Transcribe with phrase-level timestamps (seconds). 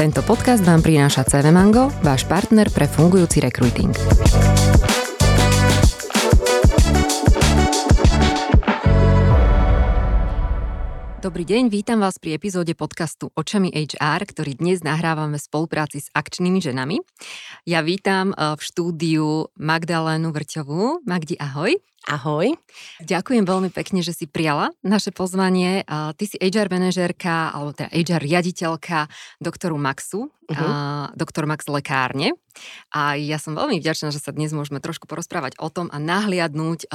[0.00, 3.92] Tento podcast vám prináša CV Mango, váš partner pre fungujúci recruiting.
[11.20, 16.08] Dobrý deň, vítam vás pri epizóde podcastu Očami HR, ktorý dnes nahrávame v spolupráci s
[16.16, 17.04] akčnými ženami.
[17.68, 21.04] Ja vítam eh, v štúdiu Magdalénu Vrťovú.
[21.04, 21.76] Magdi, ahoj.
[22.08, 22.56] Ahoj.
[23.04, 25.84] Ďakujem veľmi pekne, že si prijala naše pozvanie.
[25.84, 29.04] Ty si HR manažérka, alebo teda HR riaditeľka
[29.36, 31.12] doktoru Maxu, uh-huh.
[31.12, 32.32] doktor Max lekárne.
[32.94, 36.90] A ja som veľmi vďačná, že sa dnes môžeme trošku porozprávať o tom a nahliadnúť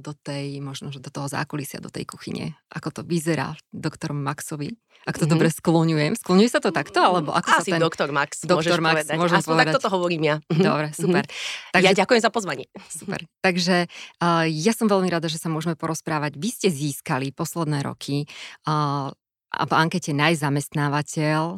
[0.00, 2.56] do tej, možno, že do toho zákulisia, do tej kuchyne.
[2.72, 4.76] Ako to vyzerá doktor Maxovi
[5.08, 5.40] ak to mm-hmm.
[5.40, 6.12] dobre skloňujem.
[6.20, 7.00] Skloňuje sa to takto?
[7.00, 7.80] Alebo ako Asi sa ten...
[7.80, 9.16] doktor Max, doktor môžeš Max, povedať.
[9.16, 9.72] Môžem Aspoň povedať.
[9.72, 10.36] takto to hovorím ja.
[10.52, 10.62] Mhm.
[10.64, 11.24] Dobre, super.
[11.24, 11.72] Mm-hmm.
[11.72, 12.66] Takže, ja ďakujem za pozvanie.
[12.90, 13.20] Super.
[13.40, 16.36] Takže uh, ja som veľmi rada, že sa môžeme porozprávať.
[16.36, 18.28] Vy ste získali posledné roky
[18.68, 19.08] uh,
[19.48, 21.56] v ankete najzamestnávateľ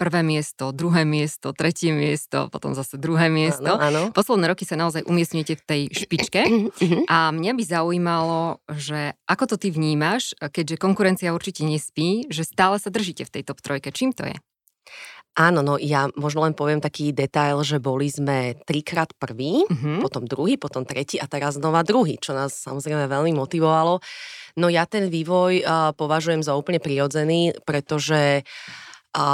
[0.00, 3.76] prvé miesto, druhé miesto, tretie miesto, potom zase druhé miesto.
[3.76, 4.16] Áno, áno.
[4.16, 6.40] Posledné roky sa naozaj umiestňujete v tej špičke
[6.80, 7.04] Mhm.
[7.04, 8.40] a mňa by zaujímalo,
[8.72, 13.42] že ako to ty vnímaš, keďže konkurencia určite nespí, že stále sa držíte v tej
[13.44, 13.92] top trojke.
[13.92, 14.32] Čím to je?
[15.38, 20.02] Áno, no ja možno len poviem taký detail, že boli sme trikrát prvý, Uh-huh.
[20.02, 24.02] potom druhý, potom tretí a teraz znova druhý, čo nás samozrejme veľmi motivovalo.
[24.58, 28.42] No ja ten vývoj uh, považujem za úplne prirodzený, pretože
[29.10, 29.26] a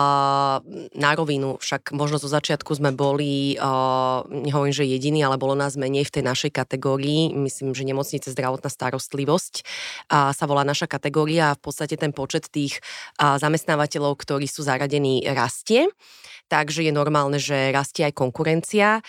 [0.96, 5.76] na rovinu, však možno zo začiatku sme boli, uh, nehovorím, že jediní, ale bolo nás
[5.76, 7.36] menej v tej našej kategórii.
[7.36, 9.54] Myslím, že nemocnice zdravotná starostlivosť
[10.08, 12.80] a sa volá naša kategória a v podstate ten počet tých
[13.20, 15.92] uh, zamestnávateľov, ktorí sú zaradení, rastie.
[16.48, 19.04] Takže je normálne, že rastie aj konkurencia.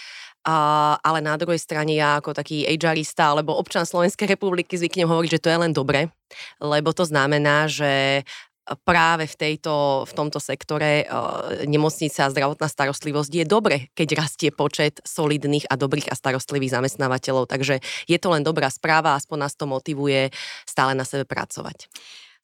[0.47, 5.31] A, ale na druhej strane ja ako taký HRista alebo občan Slovenskej republiky zvyknem hovoriť,
[5.35, 6.07] že to je len dobre,
[6.63, 8.23] lebo to znamená, že
[8.83, 14.49] práve v, tejto, v tomto sektore uh, nemocnica a zdravotná starostlivosť je dobre, keď rastie
[14.51, 17.47] počet solidných a dobrých a starostlivých zamestnávateľov.
[17.47, 17.79] Takže
[18.11, 20.33] je to len dobrá správa, aspoň nás to motivuje
[20.67, 21.87] stále na sebe pracovať.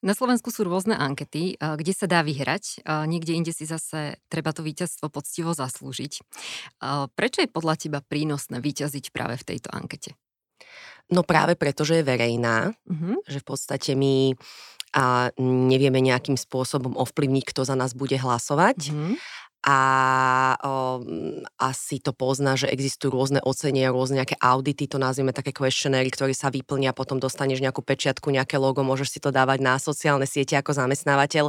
[0.04, 2.84] Na Slovensku sú rôzne ankety, eh, kde sa dá vyhrať.
[2.84, 6.14] eh, Niekde inde si zase treba to víťazstvo poctivo zaslúžiť.
[6.20, 10.12] Eh, Prečo je podľa teba prínosné vyťaziť práve v tejto ankete?
[11.12, 13.20] No práve preto, že je verejná, Uh-huh.
[13.28, 14.36] že v podstate my
[14.94, 18.94] a nevieme nejakým spôsobom ovplyvniť, kto za nás bude hlasovať.
[18.94, 19.18] Uh-huh.
[19.64, 19.80] a
[20.60, 21.00] o,
[21.56, 26.36] asi to pozná, že existujú rôzne ocenia, rôzne nejaké audity, to nazvieme také questionary, ktoré
[26.36, 30.60] sa vyplnia, potom dostaneš nejakú pečiatku, nejaké logo, môžeš si to dávať na sociálne siete
[30.60, 31.48] ako zamestnávateľ.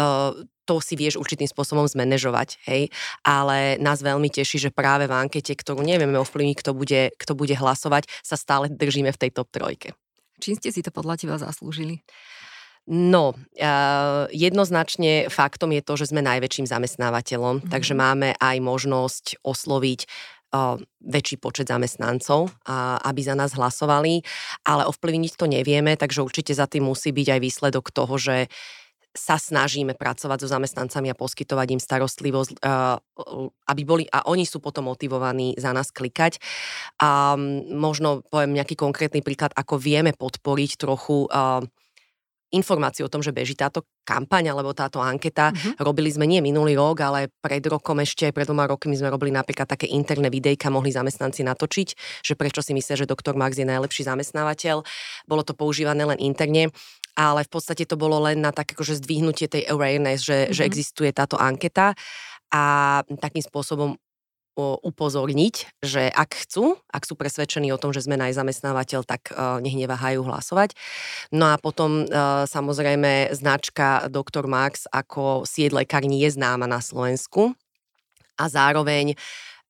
[0.00, 2.88] Uh, to si vieš určitým spôsobom zmanéžovať, hej.
[3.26, 7.52] Ale nás veľmi teší, že práve v ankete, ktorú nevieme ovplyvniť, kto bude, kto bude
[7.52, 9.92] hlasovať, sa stále držíme v tej top trojke.
[10.40, 12.00] Čím ste si to podľa teba zaslúžili?
[12.90, 17.68] No, uh, jednoznačne faktom je to, že sme najväčším zamestnávateľom, Mhm.
[17.70, 20.06] takže máme aj možnosť osloviť
[21.00, 22.52] väčší počet zamestnancov,
[23.08, 24.20] aby za nás hlasovali,
[24.68, 28.52] ale ovplyvniť to nevieme, takže určite za tým musí byť aj výsledok toho, že
[29.16, 32.96] sa snažíme pracovať so zamestnancami a poskytovať im starostlivosť, uh,
[33.68, 36.36] aby boli, a oni sú potom motivovaní za nás klikať.
[37.00, 37.36] A
[37.72, 41.64] možno poviem nejaký konkrétny príklad, ako vieme podporiť trochu uh,
[42.52, 45.50] informáciu o tom, že beží táto kampaň alebo táto anketa.
[45.52, 45.80] Mhm.
[45.80, 49.66] Robili sme nie minulý rok, ale pred rokom ešte, pred dvoma rokmi sme robili napríklad
[49.66, 51.88] také interné videjka, mohli zamestnanci natočiť,
[52.22, 54.84] že prečo si myslia, že doktor Max je najlepší zamestnávateľ.
[55.26, 56.70] Bolo to používané len interne
[57.12, 60.56] ale v podstate to bolo len na také akože zdvihnutie tej awareness, že, mm-hmm.
[60.56, 61.92] že existuje táto anketa
[62.52, 62.62] a
[63.20, 63.96] takým spôsobom
[64.58, 69.76] upozorniť, že ak chcú, ak sú presvedčení o tom, že sme najzamestnávateľ, tak uh, nech
[69.76, 70.76] neváhajú hlasovať.
[71.32, 74.44] No a potom uh, samozrejme značka Dr.
[74.44, 77.56] Max ako sieť lekární je známa na Slovensku
[78.36, 79.16] a zároveň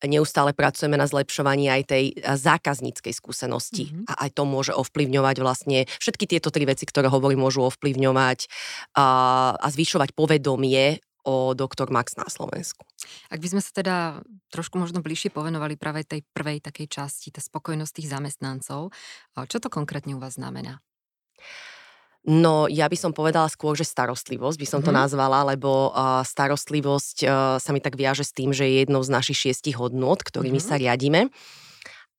[0.02, 3.86] neustále pracujeme na zlepšovaní aj tej zákazníckej skúsenosti.
[3.86, 3.92] Mhm.
[3.92, 4.10] Mm-hmm.
[4.10, 8.50] A aj to môže ovplyvňovať vlastne, všetky tieto tri veci, ktoré hovorím, môžu ovplyvňovať
[8.98, 9.06] a,
[9.54, 11.90] a zvyšovať povedomie o Dr.
[11.90, 12.82] Max na Slovensku.
[13.30, 13.96] Ak by sme sa teda
[14.50, 18.90] trošku možno bližšie povenovali práve tej prvej takej časti, tá spokojnosť tých zamestnancov,
[19.46, 20.82] čo to konkrétne u vás znamená?
[22.22, 24.98] No, ja by som povedala skôr, že starostlivosť by som to Mhm.
[25.02, 29.10] nazvala, lebo uh, starostlivosť uh, sa mi tak viaže s tým, že je jednou z
[29.10, 30.66] našich šiestich hodnôt, ktorými Mhm.
[30.66, 31.34] sa riadíme.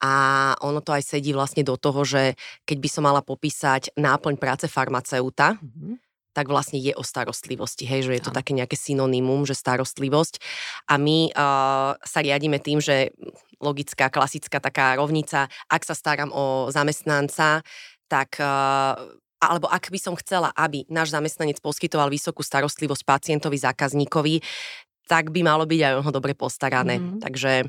[0.03, 0.13] A
[0.59, 2.35] ono to aj sedí vlastne do toho, že
[2.67, 5.95] keď by som mala popísať náplň práce farmaceuta, Mhm.
[6.33, 8.37] Tak vlastne je o starostlivosti, hej, že je to Áno.
[8.41, 10.41] také nejaké synonymum, že starostlivosť.
[10.89, 13.13] A my uh, sa riadíme tým, že
[13.61, 17.63] logická, klasická taká rovnica, ak sa starám o zamestnanca,
[18.11, 18.97] tak uh,
[19.43, 24.39] alebo ak by som chcela, aby náš zamestnanec poskytoval vysokú starostlivosť pacientovi, zákazníkovi,
[25.03, 26.95] tak by malo byť aj ono dobre postarané.
[26.95, 27.19] Mm-hmm.
[27.19, 27.67] Takže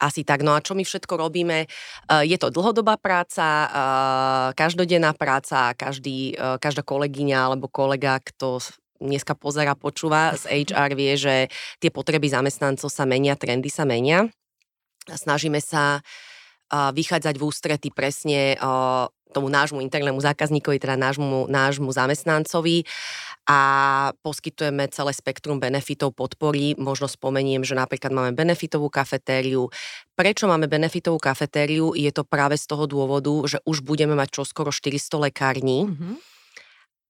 [0.00, 0.44] asi tak.
[0.44, 1.66] No a čo my všetko robíme?
[1.66, 8.60] Eh, je to dlhodobá práca, eh, každodenná práca, každý, eh, každá kolegyňa alebo kolega, kto
[8.96, 11.34] dneska pozera, počúva z HR, vie, že
[11.84, 14.24] tie potreby zamestnancov sa menia, trendy sa menia.
[15.04, 16.00] Snažíme sa
[16.72, 18.58] vychádzať v ústrety presne
[19.30, 22.88] tomu nášmu internému zákazníkovi, teda nášmu, nášmu zamestnancovi
[23.46, 23.60] a
[24.26, 26.74] poskytujeme celé spektrum benefitov podpory.
[26.74, 29.70] Možno spomeniem, že napríklad máme benefitovú kafetériu.
[30.18, 31.94] Prečo máme benefitovú kafetériu?
[31.94, 35.86] Je to práve z toho dôvodu, že už budeme mať čoskoro 400 lekární.
[35.86, 36.36] Mm-hmm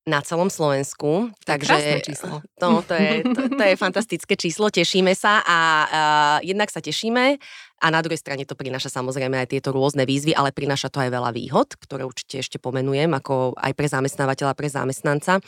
[0.07, 1.35] na celom Slovensku.
[1.43, 2.39] Takže číslo.
[2.63, 7.43] To, to, je, to, to je fantastické číslo, tešíme sa a uh, jednak sa tešíme
[7.77, 11.13] a na druhej strane to prináša samozrejme aj tieto rôzne výzvy, ale prináša to aj
[11.13, 15.45] veľa výhod, ktoré určite ešte pomenujem, ako aj pre zamestnávateľa, pre zamestnanca.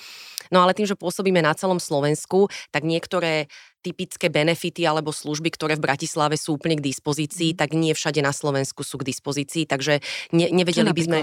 [0.53, 3.49] No ale tým, že pôsobíme na celom Slovensku, tak niektoré
[3.81, 7.59] typické benefity alebo služby, ktoré v Bratislave sú úplne k dispozícii, mm.
[7.59, 10.05] tak nie všade na Slovensku sú k dispozícii, takže
[10.37, 11.19] ne, nevedeli by sme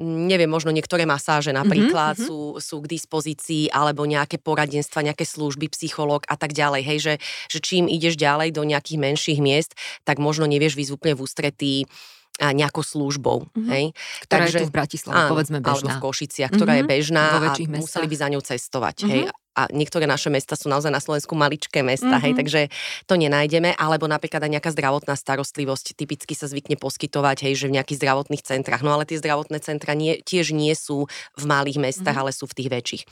[0.00, 2.28] neviem, možno niektoré masáže mhm, napríklad mm-hmm.
[2.28, 6.82] sú, sú k dispozícii, alebo nejaké poradenstva, nejaké služby, psychológ a tak ďalej.
[6.82, 7.14] Hej, že,
[7.50, 11.74] že čím ideš ďalej do nejakých menších miest, tak možno nevieš výsť úplne v ústretí
[12.42, 13.46] a nejakou službou.
[13.54, 13.70] Mm-hmm.
[13.70, 13.84] Hej?
[14.26, 15.94] Ktorá Takže, je tu v Bratislave, áno, povedzme bežná.
[15.94, 16.90] Alebo v Košiciach, ktorá mm-hmm.
[16.90, 17.38] je bežná a
[17.78, 18.96] museli by za ňou cestovať.
[19.06, 19.10] Mm-hmm.
[19.14, 19.43] Hej?
[19.54, 22.24] A niektoré naše mesta sú naozaj na Slovensku maličké mesta, mm-hmm.
[22.26, 22.38] hej, mhm.
[22.42, 22.60] takže
[23.06, 27.78] to nenájdeme, alebo napríklad aj nejaká zdravotná starostlivosť typicky sa zvykne poskytovať, hej, že v
[27.78, 31.06] nejakých zdravotných centrách, no ale tie zdravotné centra nie, tiež nie sú
[31.38, 32.34] v malých mestách, mm-hmm.
[32.34, 33.02] ale sú v tých väčších.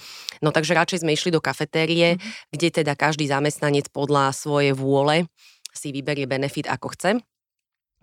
[0.42, 2.50] No takže radšej sme išli do kafetérie, mm-hmm.
[2.52, 5.30] kde teda každý zamestnanec podľa svojej vôle
[5.72, 7.22] si vyberie benefit ako chce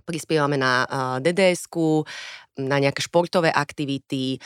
[0.09, 0.89] prispievame na
[1.21, 1.69] dds
[2.67, 4.41] na nejaké športové aktivity,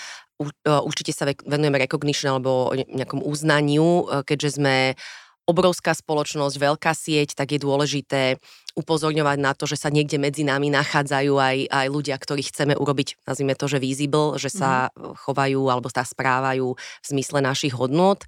[0.66, 4.94] určite sa venujeme recognition alebo nejakom uznaniu, keďže sme
[5.44, 8.40] obrovská spoločnosť, veľká sieť, tak je dôležité
[8.80, 13.28] upozorňovať na to, že sa niekde medzi nami nachádzajú aj, aj ľudia, ktorých chceme urobiť,
[13.28, 15.20] nazvime to, že visible, že sa mm.
[15.20, 18.24] chovajú alebo sa správajú v zmysle našich hodnot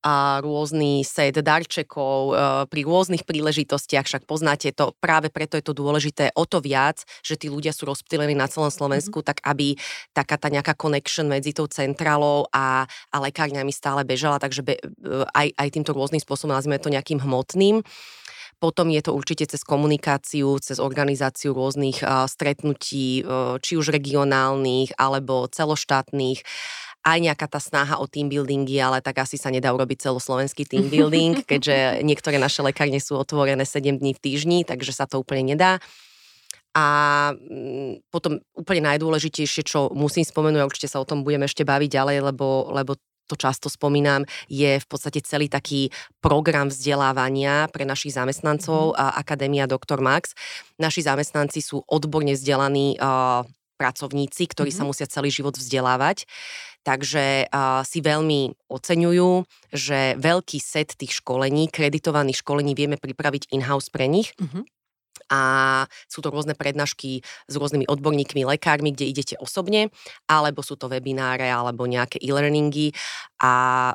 [0.00, 2.32] a rôzny set darčekov e,
[2.68, 7.36] pri rôznych príležitostiach, však poznáte to, práve preto je to dôležité o to viac, že
[7.36, 9.30] tí ľudia sú rozptýlení na celom Slovensku, mm-hmm.
[9.30, 9.76] tak aby
[10.16, 14.82] taká tá nejaká connection medzi tou centrálou a, a lekárňami stále bežala, takže be, e,
[15.36, 17.84] aj, aj týmto rôznym spôsobom nazvime to nejakým hmotným.
[18.60, 25.00] Potom je to určite cez komunikáciu, cez organizáciu rôznych uh, stretnutí, uh, či už regionálnych
[25.00, 26.44] alebo celoštátnych
[27.00, 30.92] aj nejaká tá snaha o team buildingy, ale tak asi sa nedá urobiť celoslovenský team
[30.92, 35.56] building, keďže niektoré naše lekárne sú otvorené 7 dní v týždni, takže sa to úplne
[35.56, 35.80] nedá.
[36.76, 36.86] A
[37.34, 41.88] mm, potom úplne najdôležitejšie, čo musím spomenúť, a určite sa o tom budeme ešte baviť
[41.90, 42.94] ďalej, lebo, lebo
[43.26, 48.96] to často spomínam, je v podstate celý taký program vzdelávania pre našich zamestnancov, mm.
[48.98, 49.98] a Akadémia Dr.
[50.04, 50.36] Max.
[50.76, 53.42] Naši zamestnanci sú odborne vzdelaní uh,
[53.80, 54.84] pracovníci, ktorí mm-hmm.
[54.84, 56.28] sa musia celý život vzdelávať.
[56.80, 57.46] Takže
[57.84, 59.30] si veľmi oceňujú,
[59.76, 64.32] že veľký set tých školení, kreditovaných školení vieme pripraviť in-house pre nich.
[64.40, 64.79] Mm-hmm
[65.30, 65.40] a
[66.10, 69.94] sú to rôzne prednášky s rôznymi odborníkmi, lekármi, kde idete osobne,
[70.26, 72.90] alebo sú to webináre, alebo nejaké e-learningy
[73.40, 73.54] a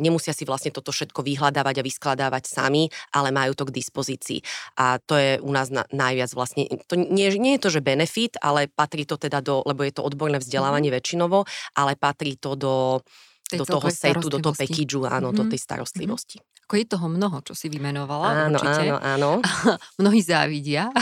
[0.00, 4.40] nemusia si vlastne toto všetko vyhľadávať a vyskladávať sami, ale majú to k dispozícii.
[4.80, 8.40] A to je u nás na, najviac vlastne, to nie, nie je to, že benefit,
[8.40, 11.04] ale patrí to teda do, lebo je to odborné vzdelávanie mm-hmm.
[11.04, 11.38] väčšinovo,
[11.76, 13.02] ale patrí to do
[13.48, 15.38] do toho setu, do toho packageu, áno, mm-hmm.
[15.40, 16.36] do tej starostlivosti.
[16.36, 16.64] Mm-hmm.
[16.68, 18.92] Ako je toho mnoho, čo si vymenovala, áno, určite.
[18.92, 19.30] Áno, áno.
[20.04, 20.92] Mnohí závidia.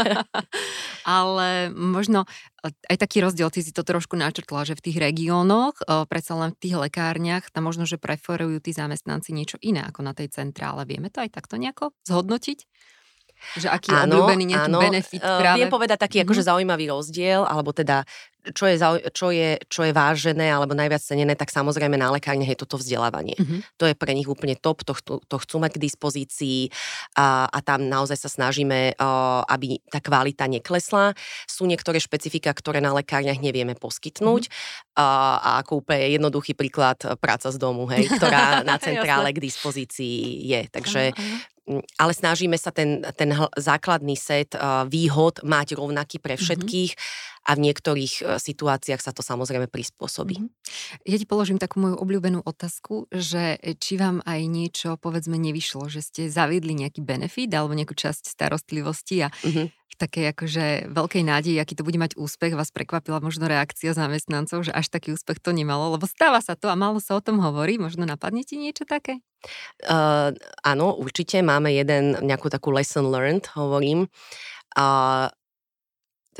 [1.04, 2.24] Ale možno
[2.64, 6.60] aj taký rozdiel, ty si to trošku načrtla, že v tých regiónoch, predsa len v
[6.60, 10.88] tých lekárniach, tam možno, že preferujú tí zamestnanci niečo iné ako na tej centrále.
[10.88, 12.64] Vieme to aj takto nejako zhodnotiť?
[13.56, 14.80] Že aký je áno, obľúbený nejaký áno.
[14.80, 15.56] benefit práve?
[15.58, 16.30] Viem povedať taký mm-hmm.
[16.30, 18.04] akože zaujímavý rozdiel, alebo teda
[18.40, 18.76] čo je,
[19.12, 23.36] čo, je, čo je vážené alebo najviac cenené, tak samozrejme na lekárne je toto vzdelávanie.
[23.36, 23.60] Mm-hmm.
[23.76, 26.60] To je pre nich úplne top, to, chcú, to chcú mať k dispozícii
[27.20, 31.12] a, a tam naozaj sa snažíme, uh, aby tá kvalita neklesla.
[31.44, 34.96] Sú niektoré špecifika, ktoré na lekárniach nevieme poskytnúť mm-hmm.
[34.96, 40.48] uh, a ako úplne jednoduchý príklad práca z domu, hej, ktorá na centrále k dispozícii
[40.48, 40.60] je.
[40.72, 41.12] Takže
[41.98, 44.56] ale snažíme sa ten, ten základný set
[44.90, 46.40] výhod mať rovnaký pre mhm.
[46.40, 47.46] všetkých mm-hmm.
[47.46, 50.40] a v niektorých uh, situáciách sa to samozrejme prispôsobí.
[50.40, 51.06] Mm-hmm.
[51.06, 56.02] Ja ti položím takú moju obľúbenú otázku, že či vám aj niečo povedzme nevyšlo, že
[56.02, 61.76] ste zaviedli nejaký benefit alebo nejakú časť starostlivosti a mm-hmm takej akože veľkej nádeji, aký
[61.76, 65.92] to bude mať úspech, vás prekvapila možno reakcia zamestnancov, že až taký úspech to nemalo,
[65.92, 69.20] lebo stáva sa to a málo sa o tom hovorí, možno napadne ti niečo také?
[69.84, 70.32] Uh,
[70.64, 74.08] áno, určite máme jeden, nejakú takú lesson learned, hovorím.
[74.72, 75.28] Uh,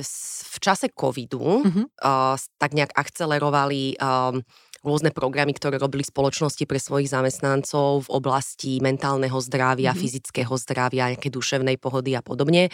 [0.00, 1.85] v čase covidu uh-huh.
[2.00, 4.40] uh, tak nejak akcelerovali um,
[4.81, 10.03] rôzne programy, ktoré robili spoločnosti pre svojich zamestnancov v oblasti mentálneho zdravia, mm-hmm.
[10.03, 12.73] fyzického zdravia, nejaké duševnej pohody a podobne.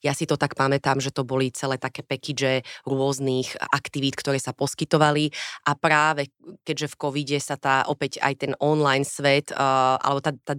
[0.00, 4.54] Ja si to tak pamätám, že to boli celé také package rôznych aktivít, ktoré sa
[4.54, 5.34] poskytovali
[5.66, 6.30] a práve
[6.64, 10.54] keďže v covide sa tá opäť aj ten online svet, uh, alebo tá, tá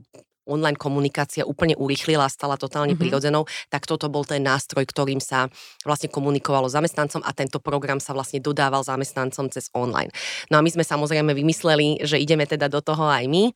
[0.49, 3.05] online komunikácia úplne urychlila, stala totálne mm-hmm.
[3.05, 5.47] prirodzenou, tak toto bol ten nástroj, ktorým sa
[5.85, 10.09] vlastne komunikovalo zamestnancom a tento program sa vlastne dodával zamestnancom cez online.
[10.49, 13.53] No a my sme samozrejme vymysleli, že ideme teda do toho aj my.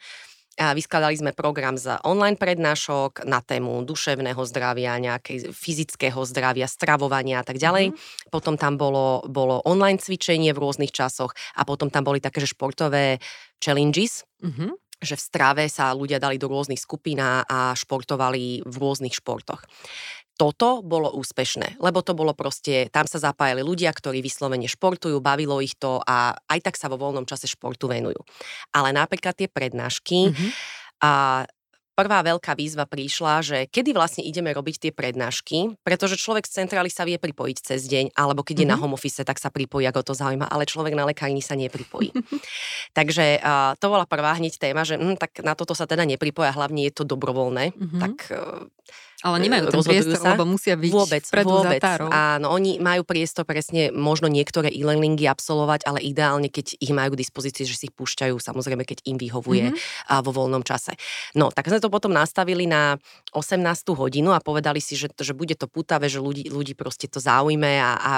[0.54, 7.42] A vyskladali sme program za online prednášok na tému duševného zdravia, nejakej fyzického zdravia, stravovania
[7.42, 7.90] a tak ďalej.
[7.90, 8.30] Mm-hmm.
[8.30, 12.54] Potom tam bolo, bolo online cvičenie v rôznych časoch a potom tam boli také, že
[12.54, 13.18] športové
[13.58, 14.30] challenges.
[14.46, 19.62] Mm-hmm že v strave sa ľudia dali do rôznych skupín a športovali v rôznych športoch.
[20.34, 25.62] Toto bolo úspešné, lebo to bolo proste, tam sa zapájali ľudia, ktorí vyslovene športujú, bavilo
[25.62, 28.18] ich to a aj tak sa vo voľnom čase športu venujú.
[28.74, 30.50] Ale napríklad tie prednášky, mm-hmm.
[31.06, 31.46] a
[31.94, 36.90] prvá veľká výzva prišla, že kedy vlastne ideme robiť tie prednášky, pretože človek z centrály
[36.90, 38.70] sa vie pripojiť cez deň, alebo keď mm-hmm.
[38.70, 38.82] je na mhm.
[38.82, 42.12] home office, tak sa pripojí, ako to zaujíma, ale človek na lekárni sa nepripojí.
[42.98, 46.54] Takže uh, to bola prvá hneď téma, že hm, tak na toto sa teda nepripoja,
[46.54, 48.02] hlavne je to dobrovoľné, mm-hmm.
[48.02, 48.66] tak uh,
[49.24, 50.36] ale nemajú ten priestor, sa.
[50.36, 51.80] lebo musia byť vôbec, vôbec.
[51.80, 57.16] za Áno, oni majú priestor presne možno niektoré e-learningy absolvovať, ale ideálne, keď ich majú
[57.16, 60.20] k dispozícii, že si ich púšťajú, samozrejme, keď im vyhovuje mm-hmm.
[60.28, 61.00] vo voľnom čase.
[61.40, 63.00] No, tak sme to potom nastavili na
[63.32, 63.64] 18.
[63.96, 67.80] hodinu a povedali si, že, že bude to putavé, že ľudí, ľudí proste to zaujme
[67.80, 68.16] a, a, a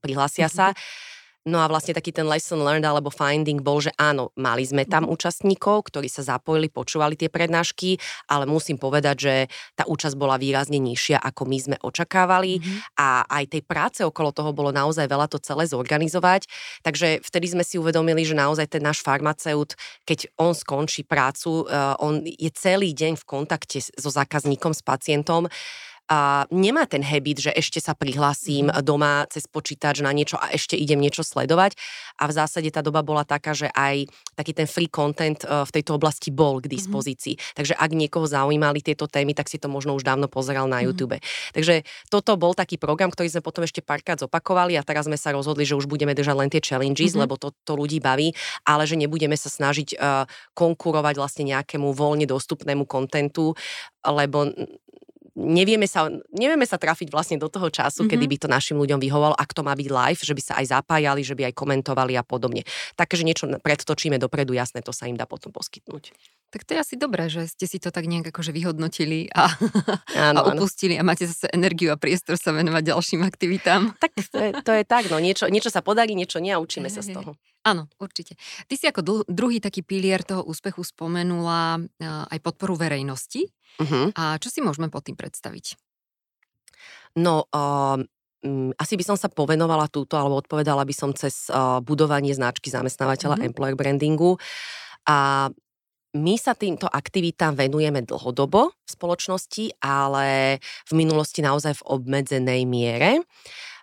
[0.00, 0.72] prihlásia mm-hmm.
[0.72, 1.20] sa.
[1.42, 5.10] No a vlastne taký ten lesson learned alebo finding bol, že áno, mali sme tam
[5.10, 5.10] mm.
[5.10, 7.98] účastníkov, ktorí sa zapojili, počúvali tie prednášky,
[8.30, 9.34] ale musím povedať, že
[9.74, 12.94] tá účasť bola výrazne nižšia, ako my sme očakávali mm.
[12.94, 16.46] a aj tej práce okolo toho bolo naozaj veľa to celé zorganizovať.
[16.86, 19.74] Takže vtedy sme si uvedomili, že naozaj ten náš farmaceut,
[20.06, 25.50] keď on skončí prácu, uh, on je celý deň v kontakte so zákazníkom, s pacientom,
[26.12, 28.84] a nemá ten habit, že ešte sa prihlasím mm.
[28.84, 31.72] doma cez počítač na niečo a ešte idem niečo sledovať.
[32.20, 35.70] A v zásade tá doba bola taká, že aj taký ten free content e, v
[35.72, 36.72] tejto oblasti bol k mhm.
[36.76, 37.34] dispozícii.
[37.40, 37.42] Mm.
[37.56, 40.92] Takže ak niekoho zaujímali tieto témy, tak si to možno už dávno pozeral na mm.
[40.92, 41.16] YouTube.
[41.56, 45.32] Takže toto bol taký program, ktorý sme potom ešte párkrát zopakovali a teraz sme sa
[45.32, 47.24] rozhodli, že už budeme držať len tie challenges, mm-hmm.
[47.24, 48.36] lebo to, to ľudí baví,
[48.68, 53.56] ale že nebudeme sa snažiť uh, konkurovať vlastne nejakému voľne dostupnému kontentu,
[54.04, 54.52] lebo
[55.36, 58.12] nevieme sa, nevieme sa trafiť vlastne do toho času, mm-hmm.
[58.12, 60.66] kedy by to našim ľuďom vyhovalo, ak to má byť live, že by sa aj
[60.78, 62.68] zapájali, že by aj komentovali a podobne.
[62.96, 66.12] Takže niečo predtočíme dopredu, jasné, to sa im dá potom poskytnúť.
[66.52, 69.48] Tak to je asi dobré, že ste si to tak nejak akože vyhodnotili a,
[70.12, 73.96] áno, a upustili a máte zase energiu a priestor sa venovať ďalším aktivitám.
[73.96, 76.92] Tak to je, to je tak, no niečo, niečo sa podarí, niečo nie a učíme
[76.92, 77.40] sa z toho.
[77.64, 78.36] Áno, určite.
[78.68, 83.48] Ty si ako druhý taký pilier toho úspechu spomenula aj podporu verejnosti.
[83.80, 84.12] Uh-huh.
[84.12, 85.80] A čo si môžeme pod tým predstaviť?
[87.16, 87.96] No, uh,
[88.76, 93.40] asi by som sa povenovala túto, alebo odpovedala by som cez uh, budovanie značky zamestnávateľa,
[93.40, 93.48] uh-huh.
[93.48, 94.36] employer brandingu.
[95.08, 95.48] A
[96.12, 103.24] my sa týmto aktivitám venujeme dlhodobo v spoločnosti, ale v minulosti naozaj v obmedzenej miere.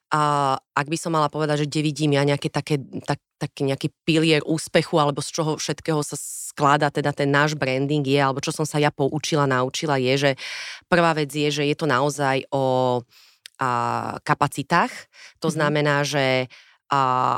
[0.09, 3.93] A ak by som mala povedať, že kde vidím ja nejaké také, tak, taký nejaký
[4.05, 8.49] pilier úspechu, alebo z čoho všetkého sa skláda teda ten náš branding je, alebo čo
[8.49, 10.31] som sa ja poučila, naučila je, že
[10.89, 12.65] prvá vec je, že je to naozaj o
[13.61, 13.69] a,
[14.25, 14.89] kapacitách.
[15.41, 15.53] To mm-hmm.
[15.53, 16.49] znamená, že
[16.89, 17.37] a,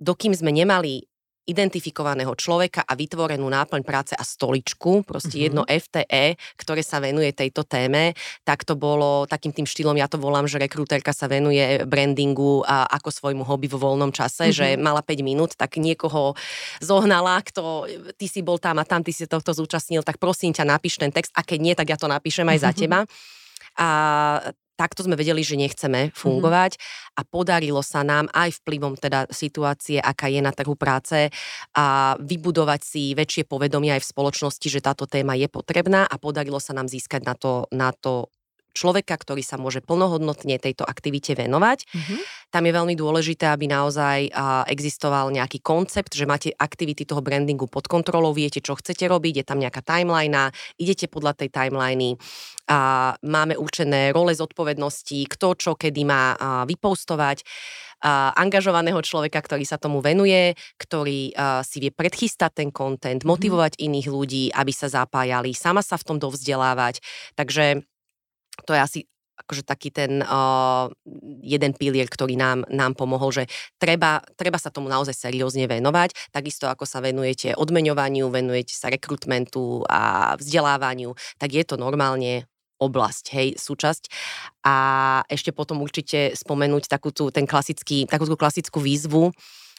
[0.00, 1.07] dokým sme nemali
[1.48, 5.46] identifikovaného človeka a vytvorenú náplň práce a stoličku, proste mm-hmm.
[5.48, 8.12] jedno FTE, ktoré sa venuje tejto téme,
[8.44, 12.84] tak to bolo takým tým štýlom, ja to volám, že rekrúterka sa venuje brandingu a
[13.00, 14.58] ako svojmu hobby vo voľnom čase, mm-hmm.
[14.60, 16.36] že mala 5 minút, tak niekoho
[16.84, 17.88] zohnala, kto,
[18.20, 21.08] ty si bol tam a tam, ty si tohto zúčastnil, tak prosím ťa, napíš ten
[21.08, 23.08] text a keď nie, tak ja to napíšem aj za teba.
[23.78, 23.88] A
[24.78, 26.10] takto sme vedeli, že nechceme mhm.
[26.14, 27.18] fungovať mm-hmm.
[27.18, 31.34] a podarilo sa nám aj vplyvom teda situácie, aká je na trhu práce
[31.74, 36.62] a vybudovať si väčšie povedomie aj v spoločnosti, že táto téma je potrebná a podarilo
[36.62, 38.30] sa nám získať na to, na to
[38.72, 41.78] človeka, ktorý sa môže plnohodnotne tejto aktivite venovať.
[41.88, 42.18] Mm-hmm.
[42.48, 44.32] tam je veľmi dôležité, aby naozaj
[44.68, 49.44] existoval nejaký koncept, že máte aktivity toho brandingu pod kontrolou, viete, čo chcete robiť, je
[49.44, 52.16] tam nejaká timeline, idete podľa tej timeliny,
[52.68, 56.36] a máme určené role zodpovedností, kto čo kedy má
[56.68, 57.40] vypostovať,
[58.38, 61.34] angažovaného človeka, ktorý sa tomu venuje, ktorý
[61.66, 63.28] si vie predchystať ten kontent, mhm.
[63.28, 63.80] motivovať mm.
[63.90, 67.02] iných ľudí, aby sa zapájali, sama sa v tom dovzdelávať.
[67.34, 67.82] Takže
[68.66, 69.00] to je asi
[69.38, 70.90] akože taký ten uh,
[71.40, 73.44] jeden pilier, ktorý nám, nám pomohol, že
[73.78, 79.86] treba, treba sa tomu naozaj seriózne venovať, takisto ako sa venujete odmeňovaniu, venujete sa rekrutmentu
[79.86, 82.44] a vzdelávaniu, tak je to normálne
[82.78, 84.10] oblasť, hej, súčasť.
[84.62, 84.76] A
[85.26, 89.34] ešte potom určite spomenúť takú tú, ten klasický, takú tú klasickú výzvu,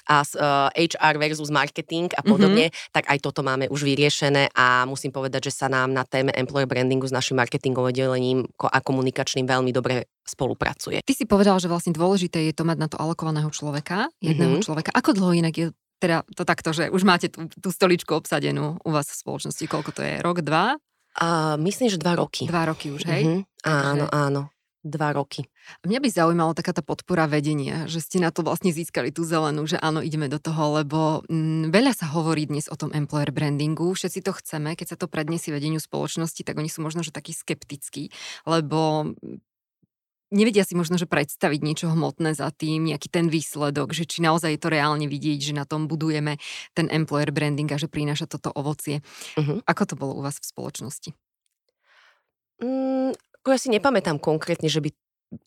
[0.09, 2.89] a uh, eh, HR versus marketing a podobne, mm-hmm.
[2.89, 6.65] tak aj toto máme už vyriešené a musím povedať, že sa nám na téme employer
[6.65, 11.05] brandingu s našim marketingovým oddelením a komunikačným veľmi dobre spolupracuje.
[11.05, 14.65] Ty si povedal, že vlastne dôležité je to mať na to alokovaného človeka, jedného mm-hmm.
[14.65, 14.89] človeka.
[14.97, 15.67] Ako dlho inak je
[15.99, 19.91] teda to takto, že už máte tú, tú stoličku obsadenú u vás v spoločnosti, koľko
[19.91, 20.15] to je?
[20.23, 20.79] Rok, dva?
[21.19, 22.47] Uh, myslím, že dva roky.
[22.47, 23.23] Dva roky už, hej?
[23.27, 23.67] Mm-hmm.
[23.67, 24.15] Áno, Takže...
[24.15, 24.41] áno
[24.83, 25.43] dva roky.
[25.83, 29.67] Mňa by zaujímala taká tá podpora vedenia, že ste na to vlastne získali tú zelenú,
[29.67, 33.91] že áno, ideme do toho, lebo mm, veľa sa hovorí dnes o tom employer brandingu,
[33.91, 37.35] všetci to chceme, keď sa to predniesie vedeniu spoločnosti, tak oni sú možno, že takí
[37.35, 38.15] skeptickí,
[38.47, 39.43] lebo mm,
[40.31, 44.55] nevedia si možno, že predstaviť niečo hmotné za tým, nejaký ten výsledok, že či naozaj
[44.55, 46.39] je to reálne vidieť, že na tom budujeme
[46.71, 49.01] ten employer branding a že prináša toto ovocie.
[49.35, 49.59] Uh-huh.
[49.65, 51.11] Ako to bolo u vás v spoločnosti?
[52.59, 53.15] Mm,
[53.49, 54.93] ako ja si nepamätám konkrétne, že by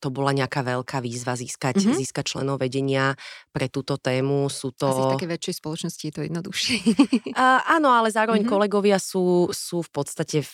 [0.03, 1.99] to bola nejaká veľká výzva získať, mm-hmm.
[2.03, 3.15] získať členov vedenia
[3.55, 4.51] pre túto tému.
[4.51, 4.91] Sú to...
[4.91, 6.75] Asi v takej väčšej spoločnosti je to jednoduchšie.
[7.39, 8.55] A, áno, ale zároveň mm-hmm.
[8.59, 10.47] kolegovia sú, sú v podstate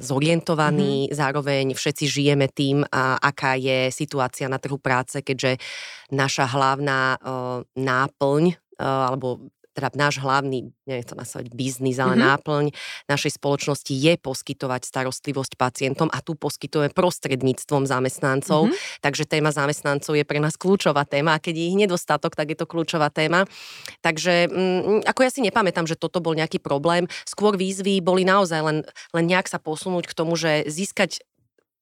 [0.00, 1.16] zorientovaní, mm-hmm.
[1.16, 5.60] zároveň všetci žijeme tým, a, aká je situácia na trhu práce, keďže
[6.12, 12.30] naša hlavná uh, náplň alebo teda náš hlavný, neviem to nazvať biznis, ale mm-hmm.
[12.30, 12.64] náplň
[13.10, 19.02] našej spoločnosti je poskytovať starostlivosť pacientom a tu poskytujeme prostredníctvom zamestnancov, mm-hmm.
[19.02, 22.58] takže téma zamestnancov je pre nás kľúčová téma a keď je ich nedostatok, tak je
[22.62, 23.44] to kľúčová téma.
[24.00, 28.60] Takže mm, ako ja si nepamätám, že toto bol nejaký problém, skôr výzvy boli naozaj
[28.62, 28.78] len,
[29.10, 31.18] len nejak sa posunúť k tomu, že získať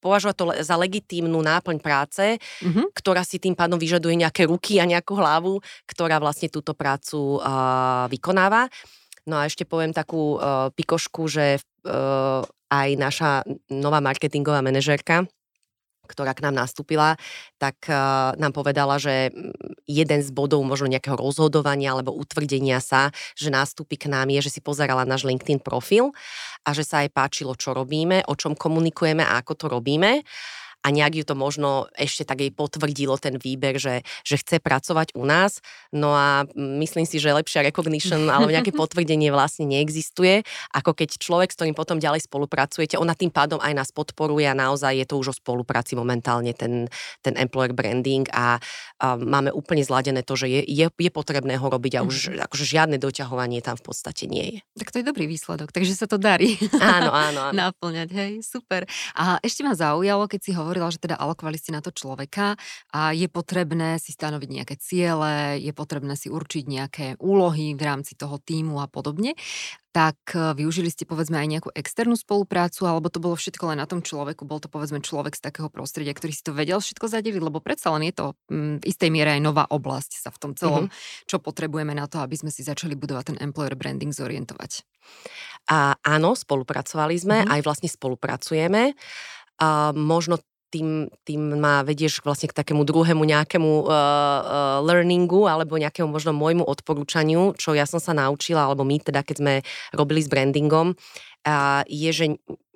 [0.03, 2.91] považovať to za legitímnu náplň práce, mm-hmm.
[2.91, 8.11] ktorá si tým pádom vyžaduje nejaké ruky a nejakú hlavu, ktorá vlastne túto prácu uh,
[8.11, 8.67] vykonáva.
[9.31, 13.31] No a ešte poviem takú uh, pikošku, že uh, aj naša
[13.71, 15.31] nová marketingová manažérka,
[16.13, 17.17] ktorá k nám nastúpila,
[17.57, 23.09] tak uh, nám povedala, že mm, jeden z bodov možno nejakého rozhodovania alebo utvrdenia sa,
[23.33, 26.13] že nástupí k nám je, že si pozerala náš LinkedIn profil
[26.63, 30.23] a že sa jej páčilo, čo robíme, o čom komunikujeme a ako to robíme
[30.83, 35.15] a nejak ju to možno ešte tak jej potvrdilo ten výber, že, že chce pracovať
[35.15, 35.63] u nás.
[35.95, 40.43] No a myslím si, že lepšia recognition alebo nejaké potvrdenie vlastne neexistuje,
[40.75, 44.59] ako keď človek, s ktorým potom ďalej spolupracujete, ona tým pádom aj nás podporuje a
[44.59, 46.91] naozaj je to už o spolupráci momentálne ten,
[47.23, 48.59] ten employer branding a,
[48.99, 52.43] a máme úplne zladené to, že je, je, je potrebné ho robiť a už mm.
[52.51, 54.59] akože žiadne doťahovanie tam v podstate nie je.
[54.83, 56.59] Tak to je dobrý výsledok, takže sa to darí.
[56.81, 57.57] Áno, áno, áno.
[57.63, 58.89] Naplňať, hej, super.
[59.15, 62.57] A ešte ma zaujalo, keď si hovoril hovorila, že teda alokovali ste na to človeka
[62.97, 68.17] a je potrebné si stanoviť nejaké ciele, je potrebné si určiť nejaké úlohy v rámci
[68.17, 69.37] toho týmu a podobne
[69.93, 73.87] tak e, využili ste povedzme aj nejakú externú spoluprácu, alebo to bolo všetko len na
[73.87, 77.45] tom človeku, bol to povedzme človek z takého prostredia, ktorý si to vedel všetko zadeliť,
[77.45, 80.53] lebo predsa len je to mm, v istej miere aj nová oblasť sa v tom
[80.57, 81.29] celom, mm-hmm.
[81.29, 84.83] čo potrebujeme na to, aby sme si začali budovať ten employer branding zorientovať.
[85.69, 87.53] A áno, spolupracovali sme, mm-hmm.
[87.53, 88.97] aj vlastne spolupracujeme.
[89.63, 95.77] A možno tým, tým ma vedieš vlastne k takému druhému nejakému uh, uh, learningu alebo
[95.77, 99.55] nejakému možno môjmu odporúčaniu, čo ja som sa naučila, alebo my teda, keď sme
[99.93, 100.97] robili s brandingom,
[101.47, 102.27] uh, je, že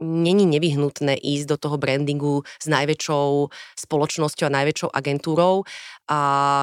[0.00, 3.48] není nevyhnutné ísť do toho brandingu s najväčšou
[3.80, 5.64] spoločnosťou a najväčšou agentúrou,
[6.06, 6.18] a,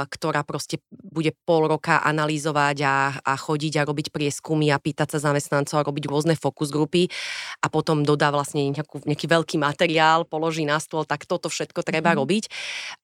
[0.05, 5.33] ktorá proste bude pol roka analýzovať a, a chodiť a robiť prieskumy a pýtať sa
[5.33, 7.09] zamestnancov a robiť rôzne fokus grupy
[7.65, 12.13] a potom dodá vlastne nejakú, nejaký veľký materiál, položí na stôl, tak toto všetko treba
[12.13, 12.17] mm.
[12.21, 12.43] robiť.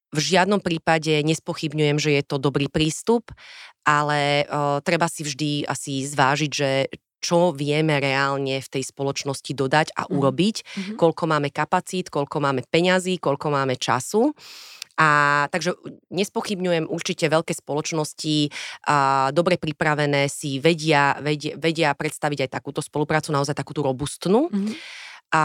[0.10, 3.30] V žiadnom prípade nespochybňujem, že je to dobrý prístup,
[3.86, 9.88] ale uh, treba si vždy asi zvážiť, že čo vieme reálne v tej spoločnosti dodať
[9.96, 10.10] a mhm.
[10.12, 10.96] urobiť, mm-hmm.
[10.98, 14.34] koľko máme kapacít, koľko máme peňazí, koľko máme času.
[15.00, 15.80] A takže
[16.12, 18.52] nespochybňujem určite veľké spoločnosti,
[18.84, 24.52] a dobre pripravené si vedia, vedia, vedia predstaviť aj takúto spoluprácu, naozaj takúto robustnú.
[24.52, 25.44] Mm-hmm A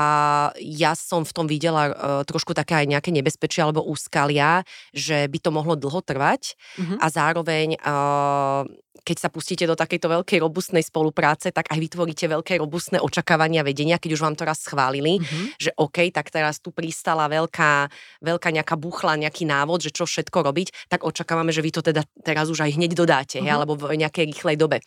[0.60, 1.94] ja som v tom videla uh,
[2.24, 4.64] trošku také aj nejaké nebezpečie alebo úskalia,
[4.96, 6.98] že by to mohlo dlho trvať mm-hmm.
[7.00, 8.64] a zároveň uh,
[9.04, 14.00] keď sa pustíte do takejto veľkej robustnej spolupráce, tak aj vytvoríte veľké robustné očakávania vedenia,
[14.00, 15.60] keď už vám to raz schválili, mm-hmm.
[15.60, 17.92] že OK, tak teraz tu pristala veľká,
[18.24, 22.08] veľká nejaká buchla, nejaký návod, že čo všetko robiť, tak očakávame, že vy to teda
[22.24, 23.52] teraz už aj hneď dodáte, mm-hmm.
[23.52, 24.80] he, alebo v nejakej rýchlej dobe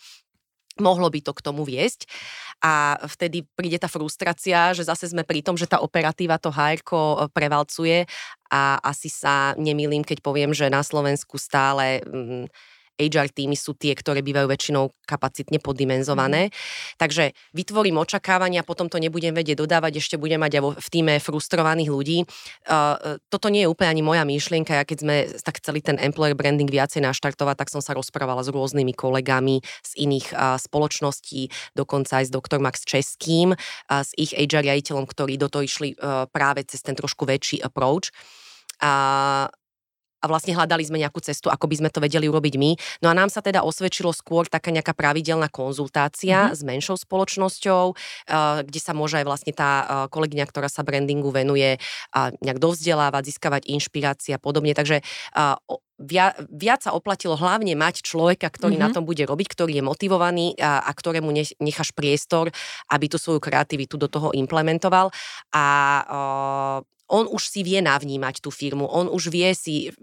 [0.79, 2.09] mohlo by to k tomu viesť.
[2.57, 6.81] A vtedy príde tá frustrácia, že zase sme pri tom, že tá operatíva to hr
[7.29, 8.09] prevalcuje.
[8.49, 12.49] A asi sa nemýlim, keď poviem, že na Slovensku stále mm,
[12.97, 16.49] HR týmy sú tie, ktoré bývajú väčšinou kapacitne poddimenzované.
[16.49, 16.53] Mm.
[16.97, 21.89] Takže vytvorím očakávania, potom to nebudem vedieť dodávať, ešte budem mať aj v týme frustrovaných
[21.93, 22.17] ľudí.
[22.65, 24.73] Uh, toto nie je úplne ani moja myšlienka.
[24.73, 28.49] Ja keď sme tak chceli ten employer branding viacej naštartovať, tak som sa rozprávala s
[28.49, 34.33] rôznymi kolegami z iných uh, spoločností, dokonca aj s doktor Max Českým, uh, s ich
[34.33, 38.09] HR riaditeľom, ktorí do toho išli uh, práve cez ten trošku väčší approach.
[38.77, 39.49] A
[40.27, 42.71] vlastne hľadali sme nejakú cestu, ako by sme to vedeli urobiť my.
[43.03, 46.57] No a nám sa teda osvedčilo skôr taká nejaká pravidelná konzultácia mm-hmm.
[46.57, 51.31] s menšou spoločnosťou, uh, kde sa môže aj vlastne tá uh, kolegyňa, ktorá sa brandingu
[51.31, 54.75] venuje, uh, nejak dovzdelávať, získavať inšpirácia a podobne.
[54.77, 54.99] Takže
[55.97, 58.93] uh, viac, sa oplatilo hlavne mať človeka, ktorý mm-hmm.
[58.93, 62.53] na tom bude robiť, ktorý je motivovaný a, a ktorému necháš priestor,
[62.89, 65.09] aby tú svoju kreativitu do toho implementoval.
[65.53, 65.65] A
[66.05, 69.95] uh, on už si vie navnímať tú firmu, on už vie si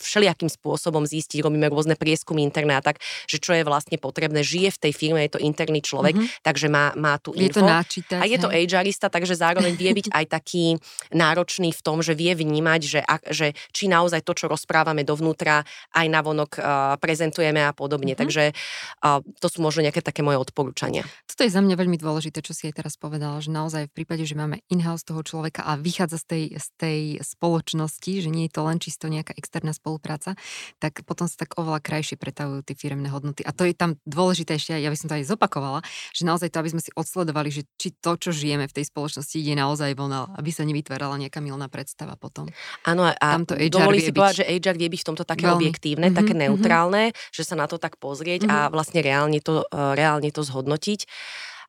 [0.00, 4.72] všelijakým spôsobom zistiť, robíme rôzne prieskumy interné a tak, že čo je vlastne potrebné, žije
[4.72, 6.40] v tej firme, je to interný človek, mm-hmm.
[6.40, 7.44] takže má, má tu info.
[7.44, 10.80] Je to náčítať, a je to HRista, takže zároveň vie byť aj taký
[11.12, 13.46] náročný v tom, že vie vnímať, že, že
[13.76, 18.14] či naozaj to, čo rozprávame dovnútra, aj navonok uh, prezentujeme a podobne.
[18.14, 18.22] Mm-hmm.
[18.22, 21.02] Takže uh, to sú možno nejaké také moje odporúčania.
[21.26, 24.24] Toto je za mňa veľmi dôležité, čo si aj teraz povedala, že naozaj v prípade,
[24.24, 28.52] že máme in-house toho človeka a vychádza z tej, z tej spoločnosti, že nie je
[28.54, 30.38] to len čisto nejaká externá spolupráca,
[30.78, 33.42] tak potom sa tak oveľa krajšie pretavujú tie firemné hodnoty.
[33.42, 35.80] A to je tam dôležité ešte, ja by som to aj zopakovala,
[36.12, 39.36] že naozaj to, aby sme si odsledovali, že či to, čo žijeme v tej spoločnosti,
[39.38, 42.48] ide naozaj von, aby sa nevytvárala nejaká milná predstava potom.
[42.86, 44.18] Áno, a HR dovolí si byť...
[44.18, 45.58] povedať, že HR vie byť v tomto také veľmi.
[45.58, 46.40] objektívne, mm-hmm, také mhm.
[46.46, 47.34] neutrálne, mm-hmm.
[47.34, 48.70] že sa na to tak pozrieť mm-hmm.
[48.70, 51.10] a vlastne reálne to, uh, reálne to zhodnotiť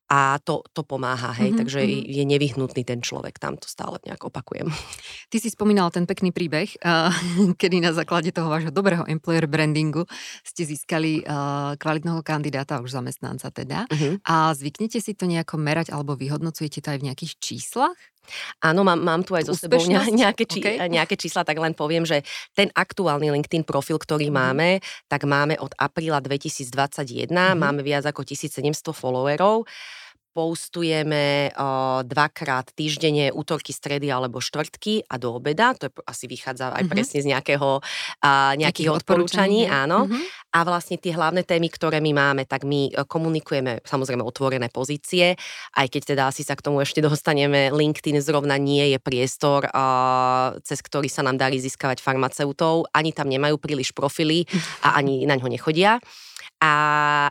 [0.09, 1.59] a to, to pomáha, hej, mm-hmm.
[1.62, 2.01] takže mhm.
[2.09, 4.65] je nevyhnutný ten človek, tam to stále nejak opakujem.
[5.29, 7.13] Ty si spomínala ten pekný príbeh, uh,
[7.62, 10.09] kedy na základe toho vášho dobrého employer brandingu
[10.41, 13.85] ste získali uh, kvalitného kandidáta, už zamestnanca teda.
[13.85, 14.25] Mm-hmm.
[14.25, 17.97] A zvyknete si to nejako merať alebo vyhodnocujete to aj v nejakých číslach?
[18.63, 20.87] Áno, mám, mám tu aj zo sebou nejaké, či, okay.
[20.87, 22.21] nejaké čísla, tak len poviem, že
[22.55, 24.35] ten aktuálny LinkedIn profil, ktorý mm.
[24.35, 24.69] máme,
[25.11, 27.57] tak máme od apríla 2021, mm.
[27.57, 29.65] máme viac ako 1700 followerov
[30.29, 35.73] postujeme uh, dvakrát týždenne, útorky, stredy alebo štvrtky a do obeda.
[35.77, 36.91] To je, asi vychádza aj mm-hmm.
[36.91, 39.65] presne z nejakého, uh, nejakých odporúčaní.
[39.65, 40.05] Áno.
[40.05, 40.23] Mm-hmm.
[40.53, 45.37] A vlastne tie hlavné témy, ktoré my máme, tak my komunikujeme samozrejme otvorené pozície,
[45.77, 47.69] aj keď teda asi sa k tomu ešte dostaneme.
[47.69, 52.89] LinkedIn zrovna nie je priestor, uh, cez ktorý sa nám darí získavať farmaceutov.
[52.93, 54.49] Ani tam nemajú príliš profily
[54.81, 56.01] a ani na ňo nechodia.
[56.59, 56.71] A,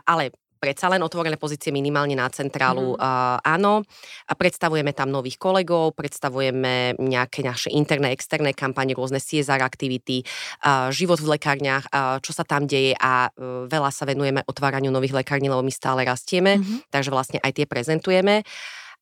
[0.09, 2.95] ale predsa len otvorené pozície minimálne na centrálu.
[2.95, 3.01] Mm.
[3.01, 3.87] Uh, áno,
[4.27, 10.27] a predstavujeme tam nových kolegov, predstavujeme nejaké naše interné, externé kampane, rôzne CSR aktivity,
[10.67, 14.91] uh, život v lekárniach, uh, čo sa tam deje a uh, veľa sa venujeme otváraniu
[14.91, 16.91] nových lekární, lebo my stále rastieme, mm-hmm.
[16.91, 18.43] takže vlastne aj tie prezentujeme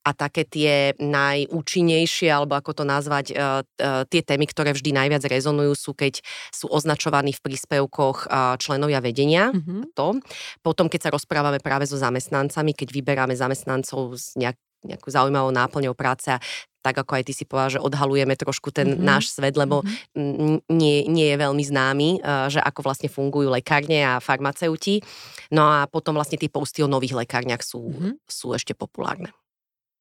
[0.07, 5.27] a také tie najúčinnejšie, alebo ako to nazvať, uh, uh, tie témy, ktoré vždy najviac
[5.27, 6.23] rezonujú, sú keď
[6.55, 9.51] sú označovaní v príspevkoch uh, členovia vedenia.
[9.51, 9.99] Mm-hmm.
[9.99, 10.23] To.
[10.63, 15.99] Potom, keď sa rozprávame práve so zamestnancami, keď vyberáme zamestnancov z nejak, nejakú zaujímavou náplňou
[15.99, 16.39] práce a
[16.87, 19.03] tak ako aj ty si povedal, že odhalujeme trošku ten mm-hmm.
[19.03, 20.71] náš svet, lebo mm-hmm.
[20.71, 25.03] nie, nie je veľmi známy, že ako vlastne fungujú lekárne a farmaceuti.
[25.51, 28.23] No a potom vlastne tie posty o nových lekárniach sú, mm-hmm.
[28.31, 29.35] sú ešte populárne.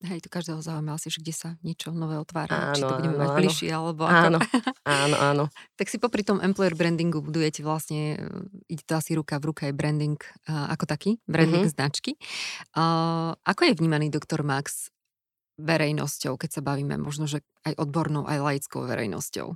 [0.03, 3.15] Hej, to každého zaujíma asi, že kde sa niečo nové otvára, áno, či to budeme
[3.15, 4.27] áno, mať bližšie, alebo ako.
[4.27, 4.39] Áno,
[5.08, 5.43] áno, áno.
[5.79, 9.71] tak si popri tom employer brandingu budujete vlastne, e, ide to asi ruka v ruka
[9.71, 10.19] aj branding
[10.51, 11.79] uh, ako taký, branding mm-hmm.
[11.79, 12.19] značky.
[12.75, 14.91] Uh, ako je vnímaný doktor Max
[15.63, 19.47] verejnosťou, keď sa bavíme možno, že aj odbornou, aj laickou verejnosťou?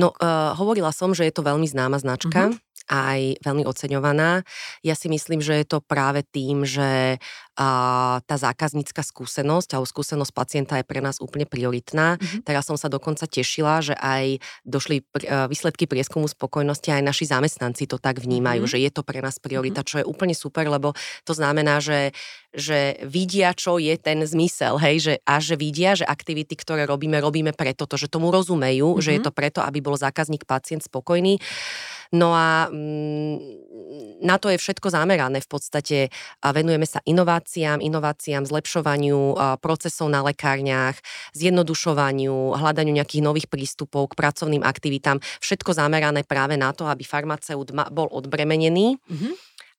[0.00, 2.48] No, uh, hovorila som, že je to veľmi známa značka.
[2.48, 4.42] Mm-hmm aj veľmi oceňovaná.
[4.82, 7.22] Ja si myslím, že je to práve tým, že
[7.54, 12.18] a, tá zákaznícka skúsenosť alebo skúsenosť pacienta je pre nás úplne prioritná.
[12.18, 12.42] Mm-hmm.
[12.42, 17.86] Teraz som sa dokonca tešila, že aj došli e, výsledky prieskumu spokojnosti, aj naši zamestnanci
[17.86, 18.82] to tak vnímajú, mm-hmm.
[18.82, 19.90] že je to pre nás priorita, mm-hmm.
[19.94, 22.10] čo je úplne super, lebo to znamená, že
[22.50, 27.22] že vidia, čo je ten zmysel, hej, že, a že vidia, že aktivity, ktoré robíme,
[27.22, 29.04] robíme preto, to, že tomu rozumejú, mm-hmm.
[29.06, 31.38] že je to preto, aby bol zákazník, pacient spokojný.
[32.10, 33.60] No a mm,
[34.20, 35.98] na to je všetko zamerané v podstate.
[36.44, 40.98] A venujeme sa inováciám, inováciám, zlepšovaniu procesov na lekárniach,
[41.32, 45.22] zjednodušovaniu, hľadaniu nejakých nových prístupov k pracovným aktivitám.
[45.40, 49.00] Všetko zamerané práve na to, aby farmaceut bol odbremenený.
[49.00, 49.34] Mm-hmm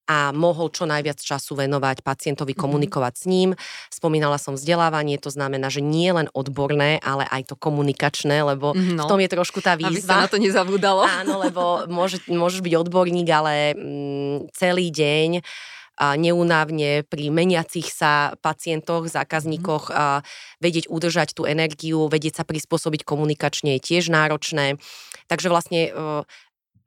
[0.10, 2.60] a mohol čo najviac času venovať pacientovi, mhm.
[2.60, 3.50] komunikovať s ním.
[3.94, 8.98] Spomínala som vzdelávanie, to znamená, že nie len odborné, ale aj to komunikačné, lebo mm,
[8.98, 9.06] no.
[9.06, 9.94] v tom je trošku tá výzva.
[9.94, 11.06] Aby sa na to nezabúdalo.
[11.06, 15.44] Áno, lebo môže, môžeš byť odborník, ale mm, celý deň
[16.02, 20.26] a neunávne pri meniacich sa pacientoch, zákazníkoch a
[20.58, 24.82] vedieť udržať tú energiu, vedieť sa prispôsobiť komunikačne je tiež náročné.
[25.30, 25.94] Takže vlastne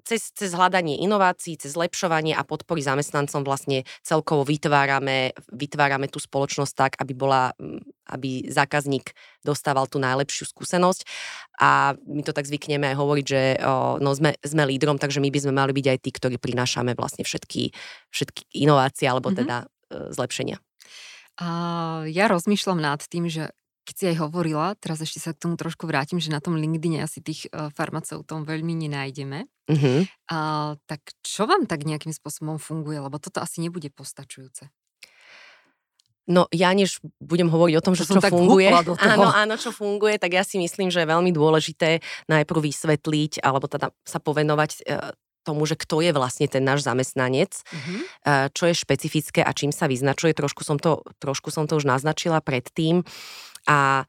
[0.05, 6.73] cez, cez hľadanie inovácií, cez zlepšovanie a podpory zamestnancom vlastne celkovo vytvárame, vytvárame tú spoločnosť
[6.77, 7.57] tak, aby, bola,
[8.13, 11.09] aby zákazník dostával tú najlepšiu skúsenosť.
[11.59, 15.33] A my to tak zvykneme aj hovoriť, že o, no, sme, sme lídrom, takže my
[15.33, 17.73] by sme mali byť aj tí, ktorí prinášame vlastne všetky,
[18.13, 19.41] všetky inovácie alebo mm-hmm.
[19.41, 19.67] teda e,
[20.13, 20.61] zlepšenia.
[21.41, 21.49] A
[22.07, 23.51] ja rozmýšľam nad tým, že
[23.85, 27.05] keď si aj hovorila, teraz ešte sa k tomu trošku vrátim, že na tom LinkedIne
[27.05, 29.45] asi tých uh, farmaceutov veľmi nenájdeme.
[29.69, 30.09] Uh-huh.
[30.33, 32.97] Uh, tak čo vám tak nejakým spôsobom funguje?
[32.97, 34.73] Lebo toto asi nebude postačujúce.
[36.25, 38.73] No ja než budem hovoriť o tom, že čo funguje,
[39.13, 42.01] áno, áno, čo funguje, tak ja si myslím, že je veľmi dôležité
[42.33, 45.13] najprv vysvetliť, alebo teda sa povenovať uh,
[45.45, 48.49] tomu, že kto je vlastne ten náš zamestnanec, uh-huh.
[48.57, 50.33] čo je špecifické a čím sa vyznačuje.
[50.33, 53.05] Trošku som to, trošku som to už naznačila predtým.
[53.69, 54.05] A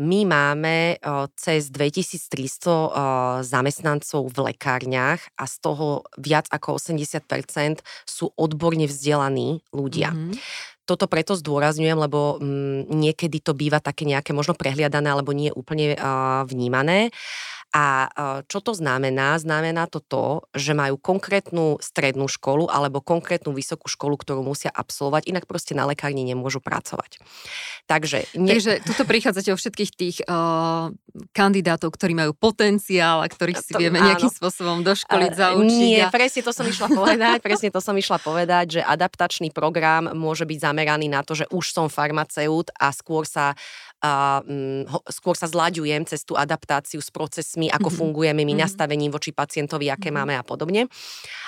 [0.00, 0.96] my máme
[1.36, 10.16] cez 2300 zamestnancov v lekárniach a z toho viac ako 80% sú odborne vzdelaní ľudia.
[10.16, 10.34] Mm-hmm.
[10.82, 15.94] Toto preto zdôrazňujem, lebo mm, niekedy to býva také nejaké možno prehliadané alebo nie úplne
[16.50, 17.14] vnímané.
[17.72, 18.12] A
[18.52, 19.40] čo to znamená?
[19.40, 25.32] Znamená to to, že majú konkrétnu strednú školu alebo konkrétnu vysokú školu, ktorú musia absolvovať,
[25.32, 27.24] inak proste na lekárni nemôžu pracovať.
[27.88, 28.52] Takže, ne...
[28.52, 30.92] Takže tuto prichádzate o všetkých tých uh,
[31.32, 34.12] kandidátov, ktorí majú potenciál a ktorých si to, vieme áno.
[34.12, 35.64] nejakým spôsobom doškoliť, zaučiť.
[35.64, 36.12] Nie, a...
[36.12, 40.58] presne to som išla povedať, presne to som išla povedať, že adaptačný program môže byť
[40.60, 43.56] zameraný na to, že už som farmaceut a skôr sa
[44.02, 48.00] a um, skôr sa zlaďujem cez tú adaptáciu s procesmi, ako mm-hmm.
[48.02, 48.64] fungujeme my mm-hmm.
[48.66, 50.18] nastavením voči pacientovi, aké mm-hmm.
[50.18, 50.90] máme a podobne.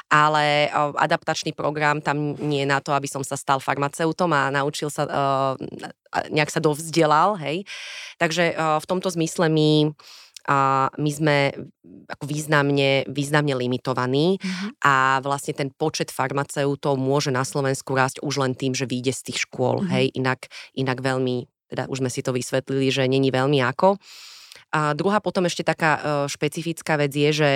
[0.07, 4.55] Ale uh, adaptačný program tam nie je na to, aby som sa stal farmaceutom a
[4.55, 5.59] naučil sa, uh,
[6.31, 7.67] nejak sa dovzdelal, hej.
[8.23, 9.91] Takže uh, v tomto zmysle my
[10.45, 11.37] a my sme
[12.05, 14.71] ako významne, významne limitovaní mm-hmm.
[14.85, 19.33] a vlastne ten počet farmaceutov môže na Slovensku rásť už len tým, že vyjde z
[19.33, 19.93] tých škôl, mm-hmm.
[19.97, 20.41] hej, inak,
[20.77, 23.97] inak veľmi teda už sme si to vysvetlili, že není veľmi ako.
[24.75, 27.51] A druhá potom ešte taká e, špecifická vec je, že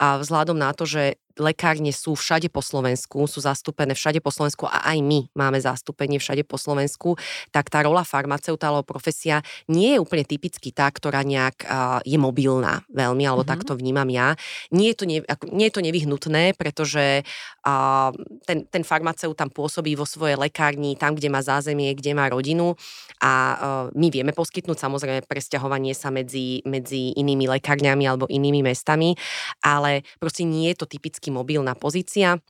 [0.00, 4.82] vzhľadom na to, že lekárne sú všade po Slovensku, sú zastúpené všade po Slovensku a
[4.92, 7.14] aj my máme zastúpenie všade po Slovensku,
[7.54, 12.18] tak tá rola farmaceuta alebo profesia nie je úplne typicky tá, ktorá nejak uh, je
[12.18, 13.62] mobilná veľmi, alebo mm-hmm.
[13.62, 14.34] tak to vnímam ja.
[14.74, 15.18] Nie je to, ne,
[15.52, 17.22] nie je to nevyhnutné, pretože
[17.64, 18.10] uh,
[18.48, 22.74] ten, ten farmaceut tam pôsobí vo svojej lekárni, tam, kde má zázemie, kde má rodinu
[23.22, 23.58] a uh,
[23.94, 29.14] my vieme poskytnúť samozrejme presťahovanie sa medzi, medzi inými lekárňami alebo inými mestami,
[29.62, 32.42] ale proste nie je to typicky klasicky mobilná pozícia.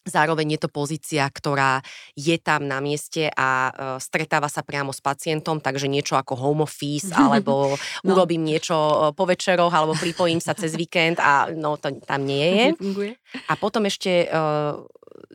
[0.00, 1.84] Zároveň je to pozícia, ktorá
[2.16, 6.64] je tam na mieste a uh, stretáva sa priamo s pacientom, takže niečo ako home
[6.64, 8.08] office, alebo no.
[8.08, 12.48] urobím niečo e, po večeroch, alebo pripojím sa cez víkend a no to tam nie
[12.48, 12.66] je.
[13.52, 14.80] A potom ešte uh,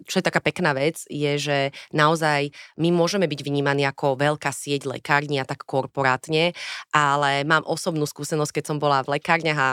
[0.10, 1.58] čo je taká pekná vec, je, že
[1.93, 2.50] naozaj
[2.82, 6.58] my môžeme byť vnímaní ako veľká sieť lekární a tak korporátne,
[6.89, 9.69] ale mám osobnú skúsenosť, keď som bola v lekárniach a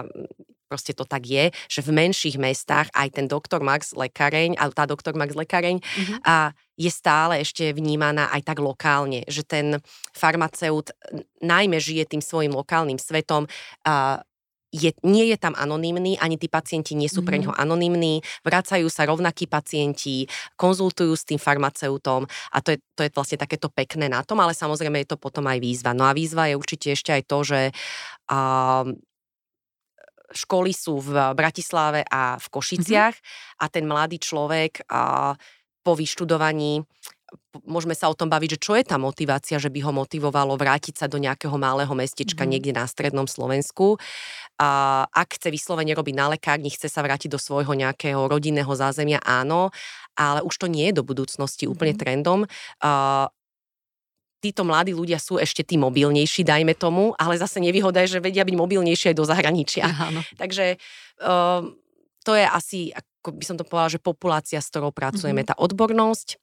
[0.73, 4.89] proste to tak je, že v menších mestách aj ten doktor Max lekareň, a tá
[4.89, 6.25] doktor Max lekareň mm-hmm.
[6.25, 9.77] a je stále ešte vnímaná aj tak lokálne, že ten
[10.17, 10.97] farmaceut
[11.45, 13.45] najmä žije tým svojim lokálnym svetom,
[13.85, 14.25] a
[14.73, 17.43] je, nie je tam anonymný, ani tí pacienti nie sú pre mhm.
[17.45, 20.25] ňoho anonymní, vracajú sa rovnakí pacienti,
[20.57, 24.57] konzultujú s tým farmaceutom a to je, to je vlastne takéto pekné na tom, ale
[24.57, 25.93] samozrejme je to potom aj výzva.
[25.93, 27.61] No a výzva je určite ešte aj to, že
[28.33, 28.89] uh,
[30.33, 33.61] školy sú v Bratislave a v Košiciach mm-hmm.
[33.61, 35.37] a ten mladý človek uh,
[35.83, 36.83] po vyštudovaní
[37.65, 41.05] môžeme sa o tom baviť, že čo je tá motivácia, že by ho motivovalo vrátiť
[41.05, 42.49] sa do nejakého malého mestečka mm.
[42.49, 43.97] niekde na strednom Slovensku.
[44.61, 49.21] A ak chce vyslovene robiť na lekárni, chce sa vrátiť do svojho nejakého rodinného zázemia,
[49.25, 49.73] áno,
[50.17, 52.01] ale už to nie je do budúcnosti úplne mm.
[52.01, 52.41] trendom.
[52.85, 53.29] A
[54.43, 58.43] títo mladí ľudia sú ešte tí mobilnejší, dajme tomu, ale zase nevýhoda je, že vedia
[58.43, 59.87] byť mobilnejší aj do zahraničia.
[59.87, 60.27] Áno.
[60.43, 60.83] Takže
[61.23, 61.63] uh,
[62.27, 65.55] to je asi, ako by som to povedala, že populácia, s ktorou pracujeme, mm-hmm.
[65.55, 66.42] tá odbornosť,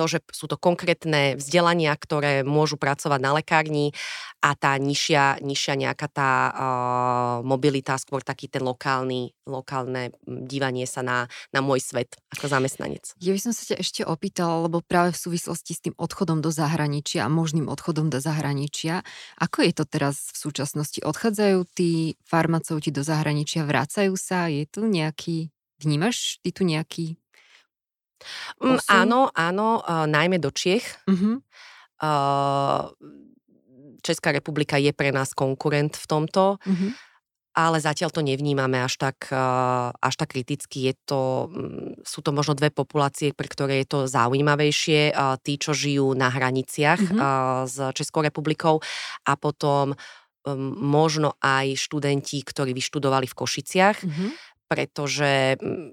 [0.00, 3.92] to, že sú to konkrétne vzdelania, ktoré môžu pracovať na lekárni
[4.40, 11.04] a tá nižšia, nižšia nejaká tá uh, mobilita, skôr taký ten lokálny, lokálne dívanie sa
[11.04, 13.12] na, na môj svet ako zamestnanec.
[13.20, 16.48] Ja by som sa ťa ešte opýtala, lebo práve v súvislosti s tým odchodom do
[16.48, 19.04] zahraničia a možným odchodom do zahraničia,
[19.36, 21.04] ako je to teraz v súčasnosti?
[21.04, 24.48] Odchádzajú tí farmaceuti do zahraničia, vracajú sa?
[24.48, 27.19] Je tu nejaký, vnímaš ty tu nejaký
[28.60, 30.84] Mm, áno, áno, uh, najmä do Čiech.
[31.08, 31.40] Uh-huh.
[32.00, 32.92] Uh,
[34.00, 36.90] Česká republika je pre nás konkurent v tomto, uh-huh.
[37.52, 40.88] ale zatiaľ to nevnímame až tak, uh, až tak kriticky.
[40.88, 45.12] Je to, um, sú to možno dve populácie, pre ktoré je to zaujímavejšie.
[45.44, 48.80] Tí, čo žijú na hraniciach uh, s Českou republikou
[49.28, 54.30] a potom um, možno aj študenti, ktorí vyštudovali v Košiciach, uh-huh.
[54.64, 55.92] pretože um,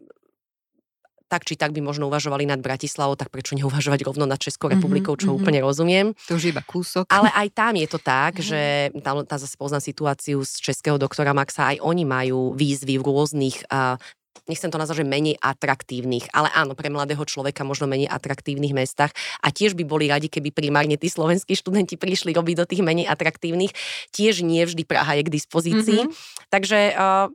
[1.27, 5.19] tak či tak by možno uvažovali nad Bratislavou, tak prečo neuvažovať rovno nad Českou republikou,
[5.19, 5.39] čo mm-hmm.
[5.43, 6.07] úplne rozumiem.
[6.31, 7.11] To už iba kúsok.
[7.11, 8.47] Ale aj tam je to tak, mm-hmm.
[8.47, 8.61] že
[9.03, 13.67] tam, tam zase poznám situáciu z českého doktora Maxa, aj oni majú výzvy v rôznych
[13.67, 13.99] uh,
[14.47, 19.11] nechcem to nazvať, že menej atraktívnych, ale áno, pre mladého človeka možno menej atraktívnych mestách
[19.43, 23.05] a tiež by boli radi, keby primárne tí slovenskí študenti prišli robiť do tých menej
[23.11, 23.75] atraktívnych.
[24.15, 26.01] Tiež nie vždy Praha je k dispozícii.
[26.07, 26.47] Mm-hmm.
[26.47, 27.27] Takže uh,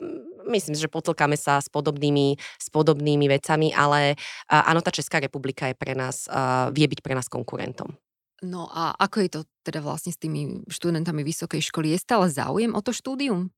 [0.48, 5.76] myslím, že potlkáme sa s podobnými, s podobnými vecami, ale áno, tá Česká republika je
[5.76, 6.26] pre nás,
[6.74, 7.94] vie byť pre nás konkurentom.
[8.42, 11.94] No a ako je to teda vlastne s tými študentami vysokej školy?
[11.94, 13.54] Je stále záujem o to štúdium?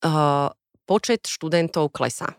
[0.00, 0.48] Uh,
[0.88, 2.32] počet študentov klesá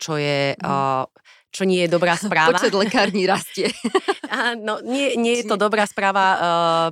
[0.00, 0.56] čo je...
[0.64, 1.04] Uh,
[1.50, 2.56] čo nie je dobrá správa.
[2.56, 3.68] Počet lekární rastie.
[4.66, 6.38] no, nie, nie je to dobrá správa, uh,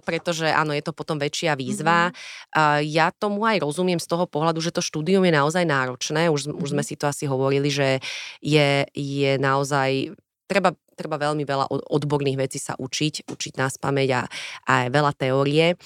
[0.02, 2.10] pretože áno, je to potom väčšia výzva.
[2.10, 2.54] Mm-hmm.
[2.54, 6.28] Uh, ja tomu aj rozumiem z toho pohľadu, že to štúdium je naozaj náročné.
[6.28, 6.62] Už, mm-hmm.
[6.62, 8.02] už sme si to asi hovorili, že
[8.42, 10.12] je, je naozaj...
[10.48, 14.22] Treba, treba veľmi veľa odborných vecí sa učiť, učiť nás pamäť a,
[14.64, 15.76] a veľa teórie.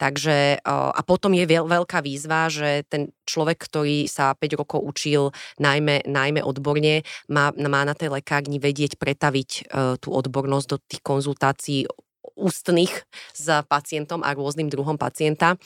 [0.00, 5.28] Takže a potom je veľká výzva, že ten človek, ktorý sa 5 rokov učil
[5.60, 9.62] najmä, najmä odborne, má, má na tej lekárni vedieť pretaviť e,
[10.00, 11.84] tú odbornosť do tých konzultácií
[12.32, 13.04] ústnych
[13.36, 15.52] s pacientom a rôznym druhom pacienta.
[15.52, 15.58] E,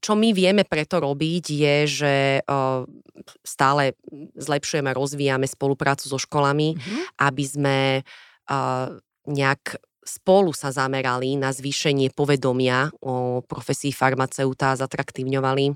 [0.00, 2.42] čo my vieme preto robiť je, že e,
[3.44, 4.00] stále
[4.32, 7.02] zlepšujeme, rozvíjame spoluprácu so školami, mm-hmm.
[7.20, 7.76] aby sme
[9.24, 15.72] nejak spolu sa zamerali na zvýšenie povedomia o profesii farmaceuta a zatraktívňovali,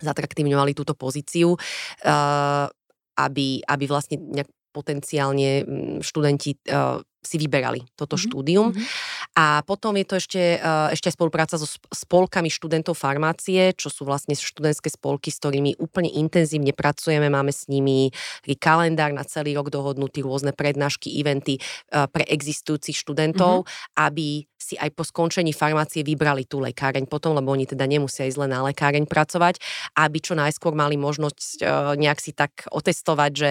[0.00, 2.66] zatraktívňovali túto pozíciu, eh,
[3.12, 8.26] aby, aby vlastne nejak potenciálne mm, študenti eh, si vyberali toto mm-hmm.
[8.26, 8.68] štúdium.
[8.72, 9.11] Mm-hmm.
[9.32, 14.36] A potom je to ešte, eh, ešte spolupráca so spolkami študentov farmácie, čo sú vlastne
[14.36, 17.32] študentské spolky, s ktorými úplne intenzívne pracujeme.
[17.32, 18.12] Máme s nimi
[18.60, 24.04] kalendár na celý rok dohodnutý, rôzne prednášky, eventy eh, pre existujúcich študentov, mm-hmm.
[24.04, 28.46] aby si aj po skončení farmácie vybrali tú lekáreň potom, lebo oni teda nemusia ísť
[28.46, 29.58] len na lekáreň pracovať,
[29.98, 33.50] aby čo najskôr mali možnosť eh, nejak si tak otestovať, že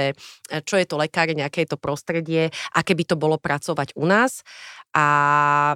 [0.63, 4.41] čo je to lekáreň, aké je to prostredie, aké by to bolo pracovať u nás.
[4.95, 5.75] A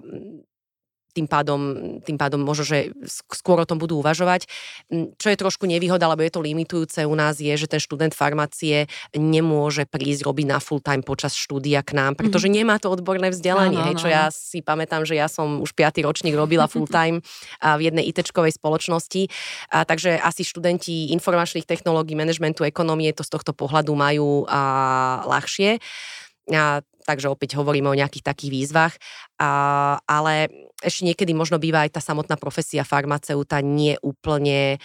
[1.16, 1.62] tým pádom,
[2.04, 4.52] tým pádom možno, že skôr o tom budú uvažovať.
[5.16, 8.92] Čo je trošku nevýhoda, alebo je to limitujúce u nás, je, že ten študent farmácie
[9.16, 12.68] nemôže prísť robiť na full time počas štúdia k nám, pretože mm-hmm.
[12.68, 13.80] nemá to odborné vzdelanie.
[13.80, 17.24] Áno, hej, čo ja si pamätám, že ja som už piatý ročník robila full time
[17.64, 19.32] v jednej ITčkovej spoločnosti,
[19.72, 25.80] a, takže asi študenti informačných technológií, manažmentu, ekonomie to z tohto pohľadu majú a, ľahšie.
[26.52, 28.94] A, takže opäť hovoríme o nejakých takých výzvach,
[29.38, 30.50] a, ale
[30.86, 34.78] ešte niekedy možno býva aj tá samotná profesia farmaceuta nie úplne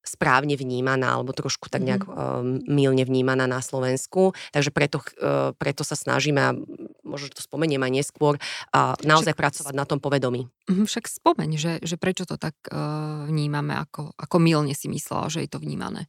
[0.00, 2.40] správne vnímaná alebo trošku tak nejak mm-hmm.
[2.40, 4.32] um, milne vnímaná na Slovensku.
[4.52, 6.56] Takže preto, uh, preto sa snažíme, a
[7.04, 8.40] možno to spomeniem aj neskôr,
[8.72, 10.48] uh, naozaj však, pracovať na tom povedomí.
[10.72, 15.28] Mhm, však spomeň, že, že prečo to tak uh, vnímame, ako, ako milne si myslela,
[15.28, 16.08] že je to vnímané.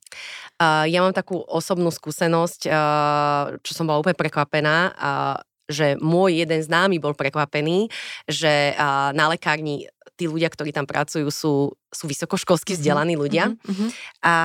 [0.56, 4.76] Uh, ja mám takú osobnú skúsenosť, uh, čo som bola úplne prekvapená.
[4.96, 7.90] Uh, že môj jeden známy bol prekvapený,
[8.26, 8.74] že
[9.14, 9.88] na lekárni
[10.20, 13.58] tí ľudia, ktorí tam pracujú, sú, sú vysokoškolsky mhm, vzdelaní ľudia.
[13.58, 13.90] Mm-hmm.
[14.22, 14.36] A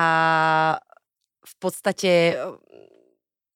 [1.46, 2.40] v podstate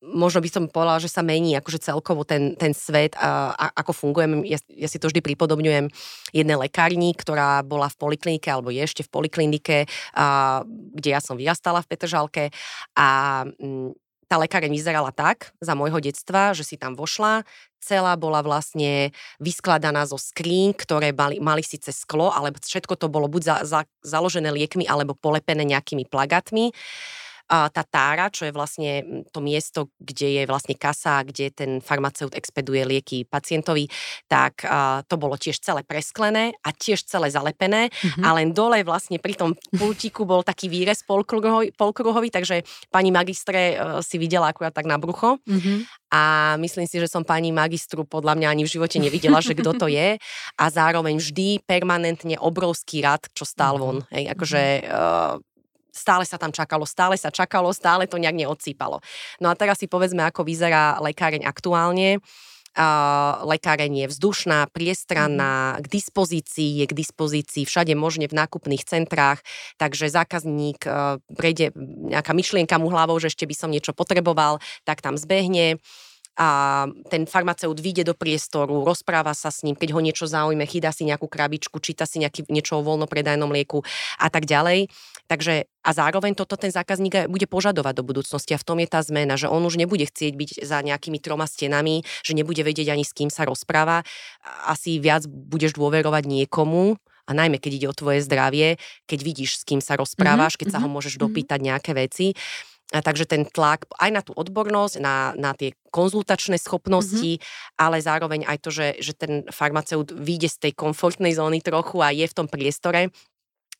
[0.01, 3.93] možno by som povedala, že sa mení akože celkovo ten, ten svet a, a ako
[3.93, 4.49] fungujem.
[4.49, 5.93] Ja, ja si to vždy pripodobňujem
[6.33, 9.85] jednej lekárni, ktorá bola v poliklinike alebo je ešte v poliklinike,
[10.17, 12.45] a, kde ja som vyrastala v Petržalke
[12.97, 13.93] a m,
[14.31, 17.43] tá lekáreň vyzerala tak za môjho detstva, že si tam vošla,
[17.83, 19.11] celá bola vlastne
[19.43, 23.81] vyskladaná zo skrín, ktoré mali, mali síce sklo, ale všetko to bolo buď za, za,
[24.07, 26.71] založené liekmi alebo polepené nejakými plagátmi
[27.51, 28.91] tá tára, čo je vlastne
[29.35, 33.91] to miesto, kde je vlastne kasa, kde ten farmaceut expeduje lieky pacientovi,
[34.31, 34.63] tak
[35.11, 38.23] to bolo tiež celé presklené a tiež celé zalepené mm-hmm.
[38.23, 43.75] a len dole vlastne pri tom pultíku bol taký výrez polkruhový, polkruhový takže pani magistre
[43.75, 43.75] e,
[44.07, 45.79] si videla akurát tak na brucho mm-hmm.
[46.15, 46.23] a
[46.63, 49.87] myslím si, že som pani magistru podľa mňa ani v živote nevidela, že kto to
[49.91, 50.17] je
[50.55, 53.83] a zároveň vždy permanentne obrovský rad, čo stál mhm.
[53.83, 53.99] von.
[54.13, 55.35] Hej, akože uh,
[55.93, 59.03] stále sa tam čakalo, stále sa čakalo, stále to nejak neodsýpalo.
[59.43, 62.23] No a teraz si povedzme, ako vyzerá lekáreň aktuálne.
[62.71, 65.79] Uh, lekáreň je vzdušná, priestranná, mhm.
[65.83, 69.43] k dispozícii, je k dispozícii všade možne v nákupných centrách,
[69.75, 71.75] takže zákazník uh, prejde
[72.15, 75.83] nejaká myšlienka mu hlavou, že ešte by som niečo potreboval, tak tam zbehne
[76.41, 80.89] a ten farmaceut vyjde do priestoru, rozpráva sa s ním, keď ho niečo zaujme, chýda
[80.89, 83.85] si nejakú krabičku, číta si nejaký, niečo o voľnopredajnom lieku
[84.17, 84.89] a tak ďalej.
[85.29, 89.05] Takže a zároveň toto ten zákazník bude požadovať do budúcnosti a v tom je tá
[89.05, 93.05] zmena, že on už nebude chcieť byť za nejakými troma stenami, že nebude vedieť ani
[93.05, 94.01] s kým sa rozpráva.
[94.65, 96.97] Asi viac budeš dôverovať niekomu,
[97.29, 98.75] a najmä keď ide o tvoje zdravie,
[99.07, 101.21] keď vidíš, s kým sa rozprávaš, keď sa ho mhm, môžeš mhm.
[101.23, 102.35] dopýtať nejaké veci.
[102.91, 107.79] A takže ten tlak aj na tú odbornosť, na, na tie konzultačné schopnosti, mm-hmm.
[107.79, 112.11] ale zároveň aj to, že, že ten farmaceut vyjde z tej komfortnej zóny trochu a
[112.11, 113.15] je v tom priestore,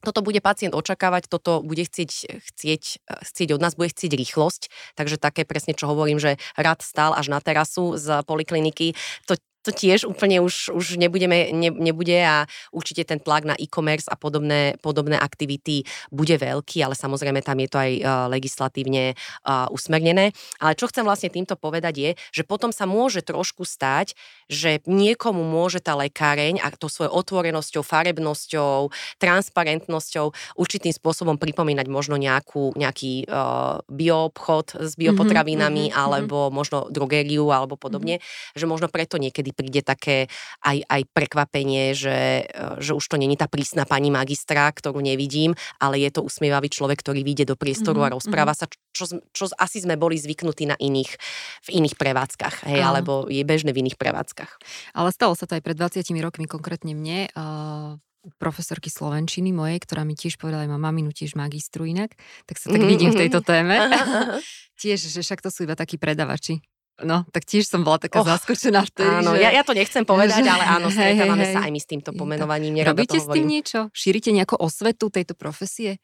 [0.01, 4.63] toto bude pacient očakávať, toto bude chcieť, chcieť, chcieť od nás, bude chcieť rýchlosť,
[4.97, 8.97] takže také presne, čo hovorím, že rad stál až na terasu z polikliniky,
[9.29, 14.09] to to tiež úplne už, už nebudeme, ne, nebude a určite ten tlak na e-commerce
[14.09, 18.03] a podobné, podobné aktivity bude veľký, ale samozrejme tam je to aj uh,
[18.33, 20.33] legislatívne uh, usmernené.
[20.59, 24.17] Ale čo chcem vlastne týmto povedať je, že potom sa môže trošku stať,
[24.49, 28.89] že niekomu môže tá lekáreň a to svojou otvorenosťou, farebnosťou,
[29.21, 36.57] transparentnosťou určitým spôsobom pripomínať možno nejakú, nejaký uh, bioobchod s biopotravinami mm-hmm, alebo mm-hmm.
[36.57, 38.57] možno drogériu alebo podobne, mm-hmm.
[38.57, 40.31] že možno preto niekedy niekedy príde také
[40.63, 45.59] aj, aj prekvapenie, že, e, že už to není tá prísna pani magistra, ktorú nevidím,
[45.83, 48.15] ale je to usmievavý človek, ktorý vyjde do priestoru mm-hmm.
[48.15, 48.71] a rozpráva mm-hmm.
[48.71, 51.11] sa, čo, čo asi sme boli zvyknutí na iných,
[51.67, 54.53] v iných prevádzkach, hej, alebo je bežné v iných prevádzkach.
[54.95, 57.29] Ale stalo sa to aj pred 20 rokmi, konkrétne mne.
[57.35, 57.99] Uh
[58.37, 62.13] profesorky Slovenčiny mojej, ktorá mi tiež povedala, aj má maminu tiež magistru inak,
[62.45, 62.93] tak sa tak mm-hmm.
[62.93, 63.81] vidím v tejto téme.
[64.81, 66.61] tiež, že však to sú iba takí predavači.
[67.03, 69.43] No, tak tiež som bola taká oh, zaskočená vtedy, Áno, že...
[69.43, 70.51] ja, ja to nechcem povedať, že...
[70.51, 72.81] ale áno, stretávame hej, sa aj my s týmto pomenovaním.
[72.85, 73.89] Robíte s tým niečo?
[73.97, 75.99] Šírite nejakú osvetu tejto profesie?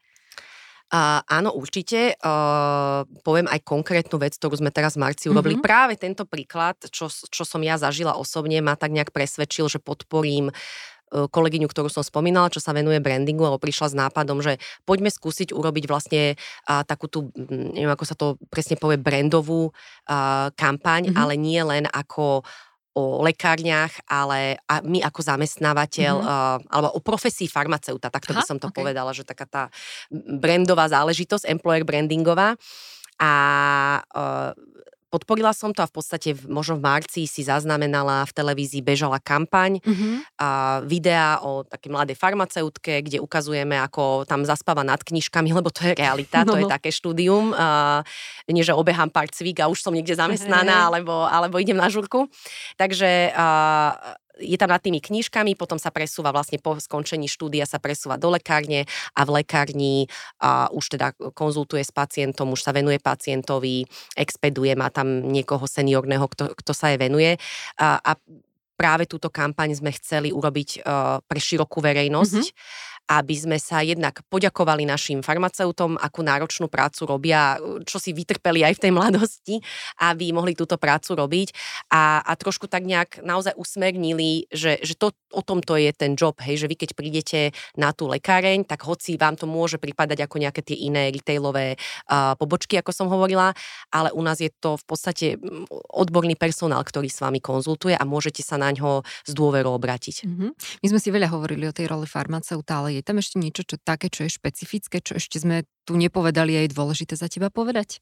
[0.87, 2.15] Uh, áno, určite.
[2.23, 5.59] Uh, poviem aj konkrétnu vec, ktorú sme teraz v marci urobili.
[5.59, 5.67] Mm-hmm.
[5.67, 10.55] Práve tento príklad, čo, čo som ja zažila osobne, ma tak nejak presvedčil, že podporím
[10.55, 15.11] E, kolegyňu, ktorú som spomínala, čo sa venuje brandingu, alebo prišla s nápadom, že poďme
[15.11, 16.35] skúsiť urobiť vlastne
[16.67, 19.71] a, takú tú, neviem ako sa to presne povie, brandovú
[20.11, 21.21] a, kampaň, mm-hmm.
[21.21, 22.43] ale nie len ako
[22.97, 26.65] o lekárniach, ale a my ako zamestnávateľ, mm-hmm.
[26.65, 28.81] uh, alebo o profesii farmaceuta, takto Aha, by som to okay.
[28.81, 29.63] povedala, že taká tá
[30.41, 32.57] brandová záležitosť, employer brandingová.
[33.21, 33.33] A
[34.01, 34.57] uh,
[35.17, 39.17] podporila som to a v podstate v, možno v marci si zaznamenala v televízii bežala
[39.17, 40.15] kampaň mm-hmm.
[40.37, 40.49] a
[40.85, 45.97] videa o také mladej farmaceutke, kde ukazujeme, ako tam zaspáva nad knižkami, lebo to je
[45.97, 46.53] realita, no.
[46.53, 46.73] to je no.
[46.77, 47.57] také štúdium.
[47.57, 48.05] A,
[48.53, 52.29] nie, že obehám pár cvík a už som niekde zamestnaná, alebo, alebo idem na žurku.
[52.77, 53.97] Takže a,
[54.37, 58.29] je tam nad tými knižkami, potom sa presúva vlastne po skončení štúdia sa presúva do
[58.33, 58.85] lekárne
[59.17, 60.07] a v lekárni
[60.41, 66.29] a už teda konzultuje s pacientom, už sa venuje pacientovi, expeduje, má tam niekoho seniorného,
[66.29, 67.41] kto, kto sa jej venuje.
[67.81, 68.13] A, a
[68.77, 72.45] práve túto kampaň sme chceli urobiť uh, pre širokú verejnosť.
[72.45, 78.67] Mm-hmm aby sme sa jednak poďakovali našim farmaceutom, akú náročnú prácu robia, čo si vytrpeli
[78.67, 79.55] aj v tej mladosti,
[80.03, 81.49] aby mohli túto prácu robiť
[81.95, 86.19] a, a trošku tak nejak naozaj usmernili, že, že to, o tom to je ten
[86.19, 87.41] job, hej, že vy keď prídete
[87.79, 91.79] na tú lekáreň, tak hoci vám to môže pripadať ako nejaké tie iné retailové
[92.11, 93.55] uh, pobočky, ako som hovorila,
[93.95, 95.27] ale u nás je to v podstate
[95.95, 100.27] odborný personál, ktorý s vami konzultuje a môžete sa na ňo z dôveru obratiť.
[100.27, 100.51] Mm-hmm.
[100.83, 103.77] My sme si veľa hovorili o tej roli farmaceuta, ale je tam ešte niečo čo,
[103.77, 108.01] také, čo je špecifické, čo ešte sme tu nepovedali a je dôležité za teba povedať?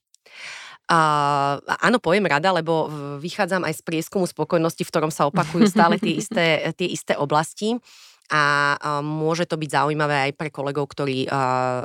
[0.85, 5.97] Uh, áno, poviem rada, lebo vychádzam aj z prieskumu spokojnosti, v ktorom sa opakujú stále
[5.97, 7.81] tie isté, tie isté oblasti
[8.29, 11.85] a uh, môže to byť zaujímavé aj pre kolegov, ktorí uh,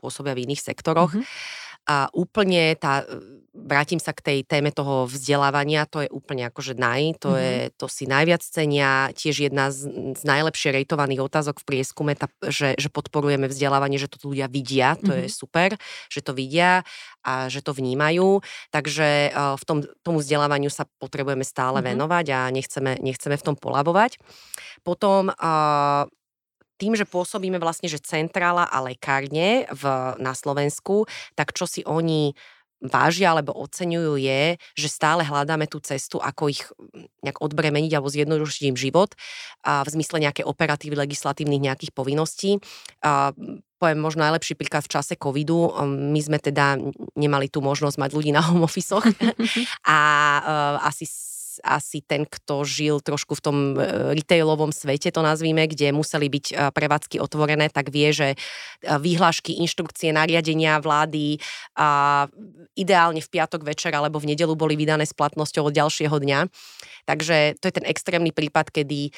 [0.00, 1.12] pôsobia v iných sektoroch.
[1.16, 1.65] Mm-hmm.
[1.86, 3.06] A úplne tá,
[3.56, 7.40] vrátim sa k tej téme toho vzdelávania, to je úplne akože naj, to, mm-hmm.
[7.40, 12.28] je, to si najviac cenia, tiež jedna z, z najlepšie rejtovaných otázok v prieskume, tá,
[12.44, 15.24] že, že podporujeme vzdelávanie, že to ľudia vidia, to mm-hmm.
[15.24, 15.70] je super,
[16.12, 16.84] že to vidia
[17.24, 21.90] a že to vnímajú, takže uh, v tom, tomu vzdelávaniu sa potrebujeme stále mm-hmm.
[21.96, 24.20] venovať a nechceme, nechceme v tom polabovať.
[24.84, 26.04] Potom uh,
[26.76, 29.84] tým, že pôsobíme vlastne, že centrála a lekárne v,
[30.20, 32.36] na Slovensku, tak čo si oni
[32.82, 38.12] vážia alebo oceňujú je, že stále hľadáme tú cestu, ako ich mm, nejak odbremeniť alebo
[38.12, 39.16] zjednodušiť im život
[39.64, 42.60] a v zmysle nejaké operatívy legislatívnych nejakých povinností.
[43.00, 43.32] A
[43.80, 45.72] poviem možno najlepší príklad v čase covidu.
[45.88, 46.76] My sme teda
[47.16, 48.92] nemali tú možnosť mať ľudí na home office
[49.88, 49.98] a
[50.40, 51.08] uh, asi
[51.62, 56.46] asi ten, kto žil trošku v tom e, retailovom svete, to nazvíme, kde museli byť
[56.50, 58.36] e, prevádzky otvorené, tak vie, že e,
[58.82, 61.38] výhlášky, inštrukcie, nariadenia vlády
[61.78, 62.24] a
[62.74, 66.40] ideálne v piatok večer alebo v nedelu boli vydané s platnosťou od ďalšieho dňa.
[67.06, 69.14] Takže to je ten extrémny prípad, kedy,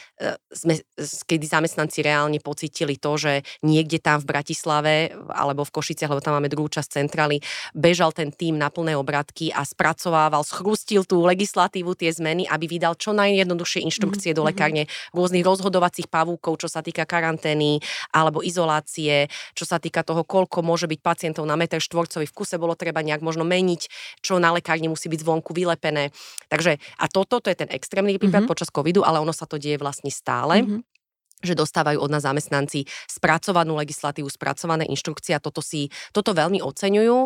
[0.53, 0.77] sme,
[1.25, 3.33] kedy zamestnanci reálne pocitili to, že
[3.65, 4.95] niekde tam v Bratislave
[5.33, 7.41] alebo v Košiciach, lebo tam máme druhú časť centrály,
[7.73, 12.69] bežal ten tým na plné obratky a spracovával, schrustil tú legislatívu, tie zmeny zmeny, aby
[12.69, 14.45] vydal čo najjednoduchšie inštrukcie mm-hmm.
[14.45, 14.83] do lekárne
[15.17, 17.81] rôznych rozhodovacích pavúkov, čo sa týka karantény
[18.13, 22.61] alebo izolácie, čo sa týka toho, koľko môže byť pacientov na meter štvorcový v kuse,
[22.61, 23.89] bolo treba nejak možno meniť,
[24.21, 26.13] čo na lekárne musí byť zvonku vylepené.
[26.53, 28.51] Takže a toto, to je ten extrémny prípad mm-hmm.
[28.53, 30.61] počas covidu, ale ono sa to deje vlastne stále.
[30.61, 30.98] Mm-hmm
[31.39, 37.17] že dostávajú od nás zamestnanci spracovanú legislatívu, spracované inštrukcie a toto, si, toto veľmi oceňujú,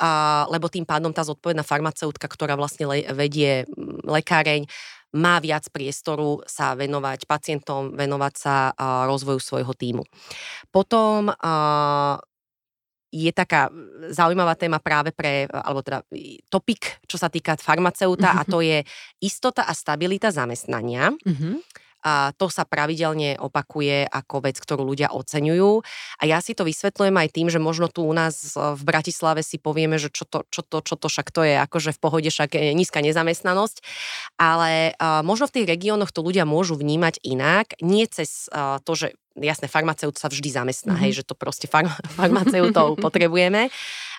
[0.00, 0.10] a,
[0.52, 3.64] lebo tým pádom tá zodpovedná farmaceutka, ktorá vlastne le, vedie
[4.04, 4.68] lekáreň,
[5.14, 10.04] má viac priestoru sa venovať pacientom, venovať sa a, rozvoju svojho týmu.
[10.68, 12.20] Potom a,
[13.14, 13.70] je taká
[14.10, 16.02] zaujímavá téma práve pre, alebo teda
[16.50, 18.42] topik, čo sa týka farmaceuta mm-hmm.
[18.42, 18.82] a to je
[19.22, 21.14] istota a stabilita zamestnania.
[21.22, 25.80] Mm-hmm a to sa pravidelne opakuje ako vec, ktorú ľudia oceňujú.
[26.20, 29.56] A ja si to vysvetľujem aj tým, že možno tu u nás v Bratislave si
[29.56, 32.60] povieme, že čo to, čo to, čo to však to je, akože v pohode však
[32.60, 33.80] je nízka nezamestnanosť,
[34.36, 38.92] ale uh, možno v tých regiónoch to ľudia môžu vnímať inak, nie cez uh, to,
[38.92, 41.10] že jasné, farmaceut sa vždy zamestná, mm-hmm.
[41.10, 43.72] hej, že to proste far- farmaceutov potrebujeme,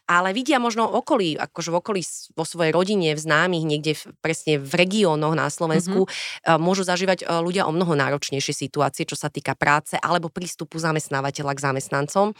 [0.06, 2.02] ale vidia možno okolí, akože v okolí
[2.38, 6.62] vo svojej rodine, v známych, niekde v, presne v regiónoch na Slovensku, mm-hmm.
[6.62, 11.52] môžu zažívať e, ľudia o mnoho náročnejšie situácie, čo sa týka práce alebo prístupu zamestnávateľa
[11.58, 12.38] k zamestnancom.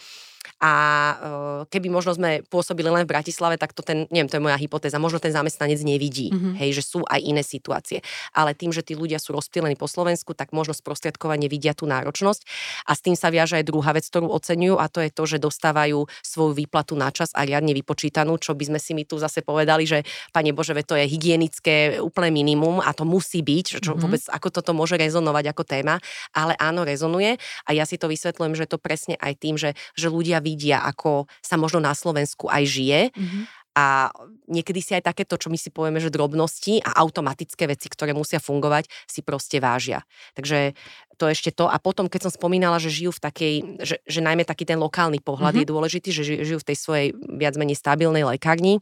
[0.62, 4.46] A uh, keby možno sme pôsobili len v Bratislave, tak to ten, neviem, to je
[4.46, 6.54] moja hypotéza, možno ten zamestnanec nevidí, mm-hmm.
[6.62, 8.02] hej, že sú aj iné situácie.
[8.32, 12.42] Ale tým, že tí ľudia sú rozptýlení po Slovensku, tak možno sprostredkovane vidia tú náročnosť.
[12.90, 15.38] A s tým sa viaže aj druhá vec, ktorú oceňujú, a to je to, že
[15.42, 19.44] dostávajú svoju výplatu na čas a riadne vypočítanú, čo by sme si my tu zase
[19.44, 24.02] povedali, že Pane Bože, to je hygienické úplne minimum a to musí byť, čo mm-hmm.
[24.02, 25.96] vôbec, ako toto môže rezonovať ako téma,
[26.36, 27.38] ale áno, rezonuje.
[27.66, 31.28] A ja si to vysvetľujem, že to presne aj tým, že, že ľudia vidia, ako
[31.44, 33.02] sa možno na Slovensku aj žije.
[33.12, 33.44] Mm-hmm.
[33.76, 34.08] A
[34.48, 38.40] niekedy si aj takéto, čo my si povieme, že drobnosti a automatické veci, ktoré musia
[38.40, 40.08] fungovať, si proste vážia.
[40.32, 40.80] Takže
[41.20, 41.68] to ešte to.
[41.68, 45.20] A potom, keď som spomínala, že žijú v takej, že, že najmä taký ten lokálny
[45.20, 45.68] pohľad mm-hmm.
[45.68, 48.80] je dôležitý, že žijú v tej svojej viac menej stabilnej lekárni,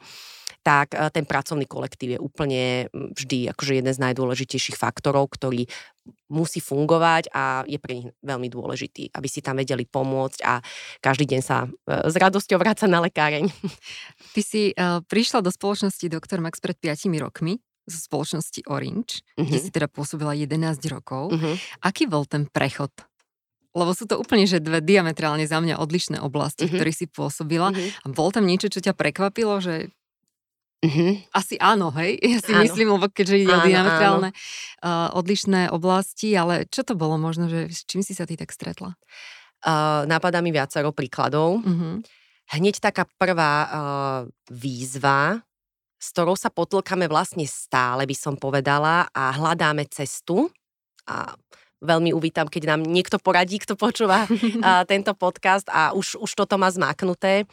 [0.62, 5.66] tak e, ten pracovný kolektív je úplne vždy akože jeden z najdôležitejších faktorov, ktorý
[6.28, 10.60] musí fungovať a je pre nich veľmi dôležitý, aby si tam vedeli pomôcť a
[10.99, 13.47] každý deň sa e, s radosťou vráca na lekáreň.
[14.36, 16.43] Ty si uh, prišla do spoločnosti Dr.
[16.43, 19.43] Max pred 5 rokmi zo spoločnosti Orange, uh-huh.
[19.47, 19.64] kde mhm.
[19.64, 21.36] si teda pôsobila 11 rokov.
[21.36, 21.56] Uh-huh.
[21.84, 22.91] Aký bol ten prechod
[23.74, 26.78] lebo sú to úplne že dve diametrálne za mňa odlišné oblasti, uh-huh.
[26.78, 27.74] v ktorých si pôsobila.
[27.74, 28.06] Uh-huh.
[28.06, 29.89] A bol tam niečo, čo ťa prekvapilo, že
[30.84, 31.12] Mm-hmm.
[31.32, 32.20] Asi áno, hej.
[32.36, 32.64] Ja si áno.
[32.68, 34.30] myslím, lebo keďže ide o diametrálne
[34.84, 38.52] uh, odlišné oblasti, ale čo to bolo možno, že s čím si sa ty tak
[38.52, 39.00] stretla?
[39.64, 41.64] Uh, napadá mi viacero príkladov.
[41.64, 42.04] Uh-huh.
[42.52, 43.72] Hneď taká prvá uh,
[44.52, 45.40] výzva,
[45.96, 50.52] s ktorou sa potlkame vlastne stále, by som povedala, a hľadáme cestu.
[51.08, 51.32] A
[51.80, 56.60] veľmi uvítam, keď nám niekto poradí, kto počúva uh, tento podcast a už, už toto
[56.60, 57.48] má zmáknuté,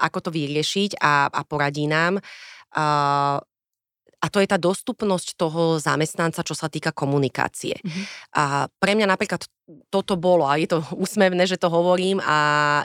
[0.00, 2.18] ako to vyriešiť a, a poradí nám.
[4.24, 7.76] Uh, a to je tá dostupnosť toho zamestnanca, čo sa týka komunikácie.
[7.76, 8.04] Mm-hmm.
[8.40, 9.44] A pre mňa napríklad
[9.88, 12.38] toto bolo, a je to úsmevné, že to hovorím a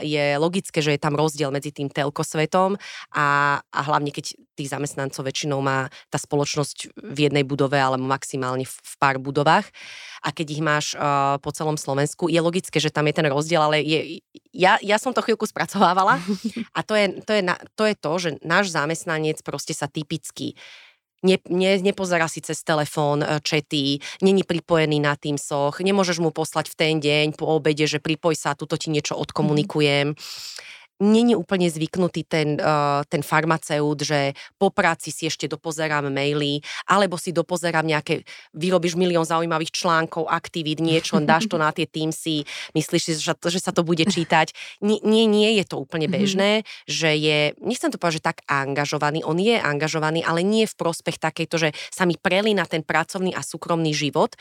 [0.03, 2.75] je logické, že je tam rozdiel medzi tým telkosvetom
[3.15, 8.67] a, a hlavne keď tých zamestnancov väčšinou má tá spoločnosť v jednej budove alebo maximálne
[8.67, 9.71] v, v pár budovách
[10.19, 13.63] a keď ich máš uh, po celom Slovensku, je logické, že tam je ten rozdiel,
[13.63, 14.19] ale je,
[14.51, 16.19] ja, ja som to chvíľku spracovávala
[16.77, 17.41] a to je to, je,
[17.75, 20.59] to, je to že náš zamestnanec proste sa typicky
[21.23, 26.71] ne, ne, nepozerá si cez telefón e, čety, není pripojený na Teamsoch, nemôžeš mu poslať
[26.71, 29.21] v ten deň po obede, že pripoj sa, tuto ti niečo mhm.
[29.23, 30.07] odkomunikujem.
[30.15, 30.67] Mm-hmm
[30.99, 36.59] není úplne zvyknutý ten, uh, ten farmaceut, že po práci si ešte dopozerám maily,
[36.91, 42.43] alebo si dopozerám nejaké, vyrobíš milión zaujímavých článkov, aktivít, niečo, dáš to na tie Teamsy,
[42.75, 44.51] myslíš si, že, že sa to bude čítať.
[44.83, 46.13] Nie, nie, nie je to úplne mhm.
[46.13, 46.87] bežné, mm-hmm.
[46.91, 51.17] že je, nechcem to povedať, že tak angažovaný, on je angažovaný, ale nie v prospech
[51.17, 54.35] takejto, že sa mi prelína ten pracovný a súkromný život,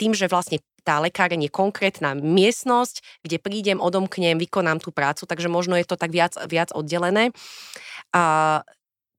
[0.00, 5.52] tým, že vlastne tá lekáreň je konkrétna miestnosť, kde prídem, odomknem, vykonám tú prácu, takže
[5.52, 7.30] možno je to tak viac, viac oddelené.
[8.10, 8.64] A,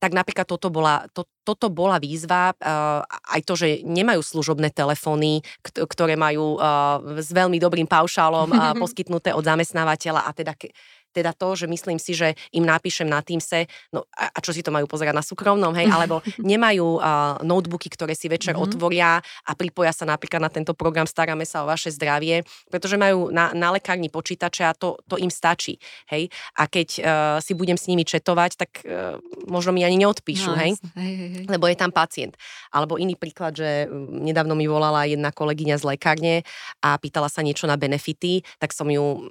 [0.01, 5.45] tak napríklad toto bola, to, toto bola výzva, uh, aj to, že nemajú služobné telefóny,
[5.62, 10.74] ktoré majú uh, s veľmi dobrým paušálom uh, poskytnuté od zamestnávateľa a teda ke,
[11.12, 14.64] teda to, že myslím si, že im napíšem na Teamse, no a, a čo si
[14.64, 18.66] to majú pozerať na súkromnom, hej, alebo nemajú uh, notebooky, ktoré si večer mm-hmm.
[18.72, 23.30] otvoria a pripoja sa napríklad na tento program Staráme sa o vaše zdravie, pretože majú
[23.30, 25.78] na, na lekárni počítače a to, to im stačí,
[26.09, 26.32] hej.
[26.55, 27.03] A keď uh,
[27.43, 30.72] si budem s nimi četovať, tak uh, možno mi ani neodpíšu, no, hej?
[30.95, 32.39] Hej, hej, hej, lebo je tam pacient.
[32.72, 36.36] Alebo iný príklad, že nedávno mi volala jedna kolegyňa z lekárne
[36.80, 39.28] a pýtala sa niečo na benefity, tak som ju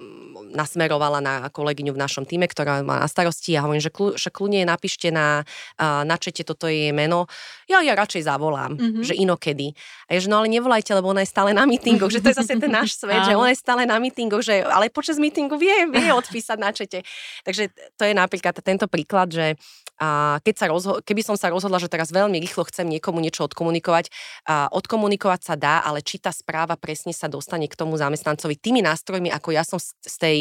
[0.51, 4.27] nasmerovala na kolegyňu v našom týme, ktorá má na starosti a hovorím, že kľu, že
[4.27, 5.47] kľudne napíšte na,
[5.79, 7.31] na čete, toto je meno.
[7.71, 9.03] Ja, ja radšej zavolám, mm-hmm.
[9.07, 9.71] že inokedy.
[10.11, 12.37] A je, že no ale nevolajte, lebo ona je stále na mítingoch, že to je
[12.43, 15.87] zase ten náš svet, že ona je stále na mítingoch, že ale počas mítingu vie,
[15.87, 17.07] vie odpísať na čete.
[17.47, 19.55] Takže to je napríklad tento príklad, že
[20.01, 23.45] a keď sa rozho- keby som sa rozhodla, že teraz veľmi rýchlo chcem niekomu niečo
[23.45, 24.09] odkomunikovať,
[24.49, 28.81] a odkomunikovať sa dá, ale či tá správa presne sa dostane k tomu zamestnancovi tými
[28.81, 30.37] nástrojmi, ako ja som z tej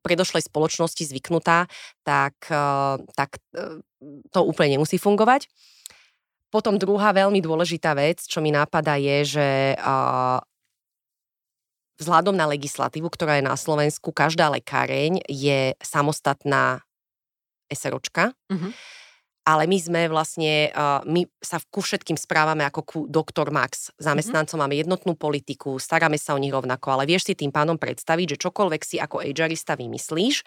[0.00, 1.68] predošlej spoločnosti zvyknutá,
[2.00, 2.64] tak, e,
[3.12, 3.84] tak e,
[4.32, 5.44] to úplne nemusí fungovať.
[6.48, 9.48] Potom druhá veľmi dôležitá vec, čo mi napadá, je, že
[12.00, 16.86] vzhľadom na legislatívu, ktorá je na Slovensku, každá lekáreň je samostatná
[17.66, 18.30] SROčka.
[18.46, 18.70] Uh-huh.
[19.46, 20.74] Ale my sme vlastne,
[21.06, 23.94] my sa ku všetkým správame ako ku doktor Max.
[23.94, 24.66] Zamestnancom uh-huh.
[24.66, 28.42] máme jednotnú politiku, staráme sa o nich rovnako, ale vieš si tým pánom predstaviť, že
[28.42, 30.42] čokoľvek si ako HRista vymyslíš,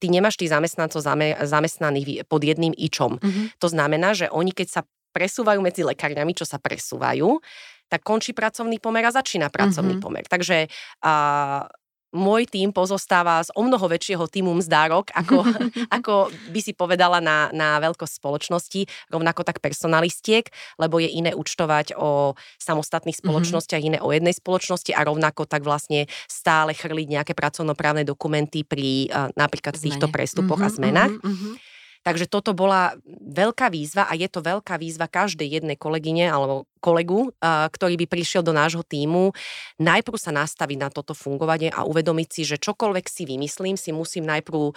[0.00, 3.20] ty nemáš tých zamestnancov zame, zamestnaných pod jedným ičom.
[3.20, 3.52] Uh-huh.
[3.60, 4.82] To znamená, že oni keď sa
[5.12, 7.44] presúvajú medzi lekárňami, čo sa presúvajú,
[7.90, 10.04] tak končí pracovný pomer a začína pracovný uh-huh.
[10.06, 10.24] pomer.
[10.24, 10.70] Takže
[11.04, 11.66] uh,
[12.10, 15.46] môj tým pozostáva z o mnoho väčšieho týmu mzdárok, ako,
[15.96, 16.14] ako
[16.50, 18.80] by si povedala na, na veľkosť spoločnosti,
[19.10, 23.22] rovnako tak personalistiek, lebo je iné účtovať o samostatných mhm.
[23.22, 23.98] spoločnostiach, mm-hmm.
[23.98, 29.30] iné o jednej spoločnosti a rovnako tak vlastne stále chrliť nejaké pracovnoprávne dokumenty pri uh,
[29.38, 29.84] napríklad Zmene.
[29.86, 31.14] týchto prestupoch mm-hmm, a mhm, zmenách.
[31.22, 31.69] Mm-hmm.
[32.00, 37.28] Takže toto bola veľká výzva a je to veľká výzva každej jednej kolegyne alebo kolegu,
[37.44, 39.36] ktorý by prišiel do nášho týmu,
[39.76, 44.24] najprv sa nastaviť na toto fungovanie a uvedomiť si, že čokoľvek si vymyslím, si musím
[44.24, 44.72] najprv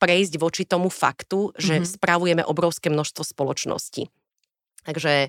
[0.00, 1.92] prejsť voči tomu faktu, že mm-hmm.
[2.00, 4.08] spravujeme obrovské množstvo spoločnosti.
[4.88, 5.28] Takže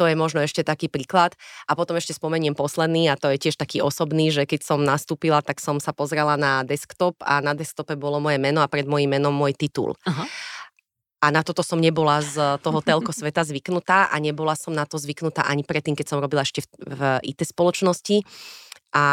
[0.00, 1.36] to je možno ešte taký príklad.
[1.68, 5.44] A potom ešte spomeniem posledný, a to je tiež taký osobný, že keď som nastúpila,
[5.44, 9.20] tak som sa pozrela na desktop a na desktope bolo moje meno a pred mojím
[9.20, 10.00] menom môj titul.
[10.08, 10.24] Aha.
[11.20, 14.96] A na toto som nebola z toho telko sveta zvyknutá a nebola som na to
[14.96, 18.24] zvyknutá ani predtým, keď som robila ešte v, v IT spoločnosti.
[18.96, 19.06] A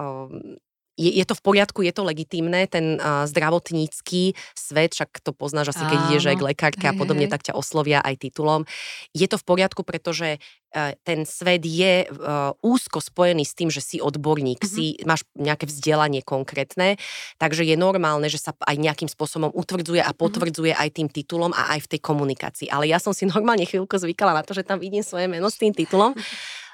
[0.00, 0.56] um,
[1.00, 5.72] je, je to v poriadku, je to legitímne, ten uh, zdravotnícky svet, však to poznáš
[5.72, 8.68] asi, keď ideš aj k lekárke a podobne, tak ťa oslovia aj titulom.
[9.16, 13.80] Je to v poriadku, pretože uh, ten svet je uh, úzko spojený s tým, že
[13.80, 14.76] si odborník, mm-hmm.
[14.76, 17.00] si máš nejaké vzdelanie konkrétne,
[17.40, 20.18] takže je normálne, že sa aj nejakým spôsobom utvrdzuje a mhm.
[20.20, 20.84] potvrdzuje mm-hmm.
[20.84, 22.68] aj tým titulom a aj v tej komunikácii.
[22.68, 25.56] Ale ja som si normálne chvíľku zvykala na to, že tam vidím svoje meno s
[25.56, 26.12] tým titulom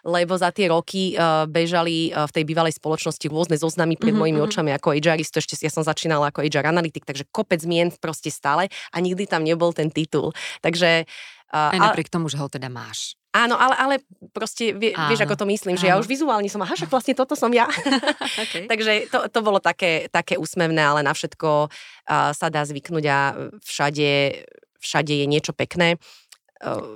[0.07, 4.23] lebo za tie roky uh, bežali uh, v tej bývalej spoločnosti rôzne zoznamy pred mm-hmm.
[4.23, 8.31] mojimi očami ako HRist, ešte ja som začínala ako HR analytik, takže kopec mien proste
[8.31, 10.31] stále a nikdy tam nebol ten titul.
[10.63, 11.05] Takže
[11.47, 13.15] Uh, Aj napriek tomu, že ho teda máš.
[13.31, 13.95] Áno, ale, ale
[14.35, 15.83] proste vie, vieš, ako to myslím, áno.
[15.85, 17.71] že ja už vizuálne som, aha, však vlastne toto som ja.
[18.43, 18.67] okay.
[18.71, 23.19] Takže to, to bolo také, také úsmevné, ale na všetko uh, sa dá zvyknúť a
[23.63, 24.11] všade,
[24.83, 25.95] všade je niečo pekné.
[25.95, 26.26] Uh,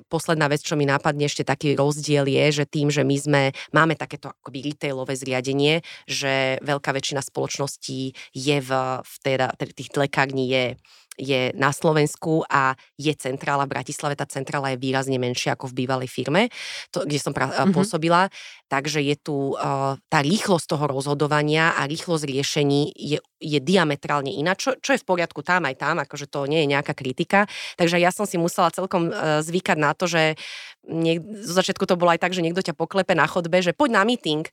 [0.08, 3.42] posledná vec, čo mi napadne, ešte taký rozdiel je, že tým, že my sme,
[3.76, 8.70] máme takéto akoby retailové zriadenie, že veľká väčšina spoločností je v,
[9.04, 10.64] v teda, tých lekární je
[11.20, 14.16] je na Slovensku a je centrála v Bratislave.
[14.16, 16.48] Tá centrála je výrazne menšia ako v bývalej firme,
[16.88, 17.76] to, kde som pra- mm-hmm.
[17.76, 18.32] pôsobila.
[18.72, 24.56] Takže je tu uh, tá rýchlosť toho rozhodovania a rýchlosť riešení je, je diametrálne iná,
[24.56, 27.50] čo, čo je v poriadku tam aj tam, akože to nie je nejaká kritika.
[27.76, 30.38] Takže ja som si musela celkom uh, zvykať na to, že
[30.88, 34.00] niek- zo začiatku to bolo aj tak, že niekto ťa poklepe na chodbe, že poď
[34.00, 34.46] na meeting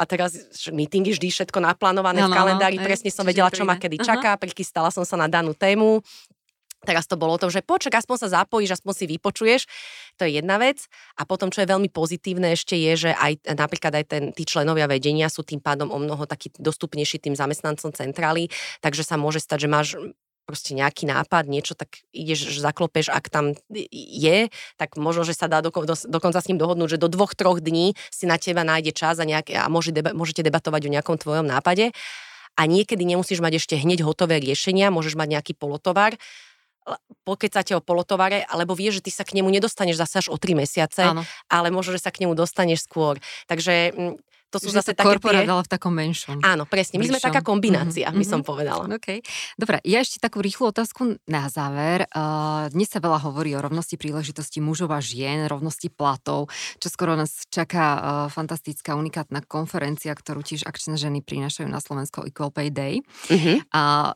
[0.00, 0.32] a teraz
[0.72, 4.00] meeting je vždy všetko naplánované no, v kalendári, no, presne som vedela, čo ma kedy
[4.00, 4.42] čaká, uh-huh.
[4.42, 6.00] prichystala som sa na danú tému.
[6.80, 9.68] Teraz to bolo to, že počak, aspoň sa zapojíš, aspoň si vypočuješ.
[10.16, 10.88] To je jedna vec.
[11.20, 14.88] A potom, čo je veľmi pozitívne ešte je, že aj napríklad aj ten, tí členovia
[14.88, 18.48] vedenia sú tým pádom o mnoho taký dostupnejší tým zamestnancom centrály,
[18.80, 19.88] takže sa môže stať, že máš
[20.50, 23.54] proste nejaký nápad, niečo, tak ideš, zaklopeš, ak tam
[23.94, 27.38] je, tak možno, že sa dá do, do, dokonca s ním dohodnúť, že do dvoch,
[27.38, 30.92] troch dní si na teba nájde čas a, nejaké, a môže deba, môžete debatovať o
[30.92, 31.94] nejakom tvojom nápade.
[32.58, 36.18] A niekedy nemusíš mať ešte hneď hotové riešenia, môžeš mať nejaký polotovar,
[37.22, 40.56] pokecate o polotovare, alebo vieš, že ty sa k nemu nedostaneš zase až o tri
[40.56, 41.22] mesiace, Áno.
[41.46, 43.20] ale možno, že sa k nemu dostaneš skôr.
[43.46, 44.14] Takže mm,
[44.50, 45.52] to sú že zase také korporát, tie...
[45.54, 46.42] ale v takom menšom.
[46.42, 46.98] Áno, presne.
[46.98, 48.20] My sme taká kombinácia, mm-hmm.
[48.20, 48.84] by som povedala.
[48.98, 49.22] Okay.
[49.54, 52.10] Dobre, ja ešte takú rýchlu otázku na záver.
[52.10, 56.50] Uh, dnes sa veľa hovorí o rovnosti príležitosti mužov a žien, rovnosti platov,
[56.82, 62.26] čo skoro nás čaká uh, fantastická, unikátna konferencia, ktorú tiež akčné ženy prinášajú na Slovensko
[62.26, 62.94] Equal Pay Day.
[63.30, 63.70] Mm-hmm.
[63.70, 64.12] Uh,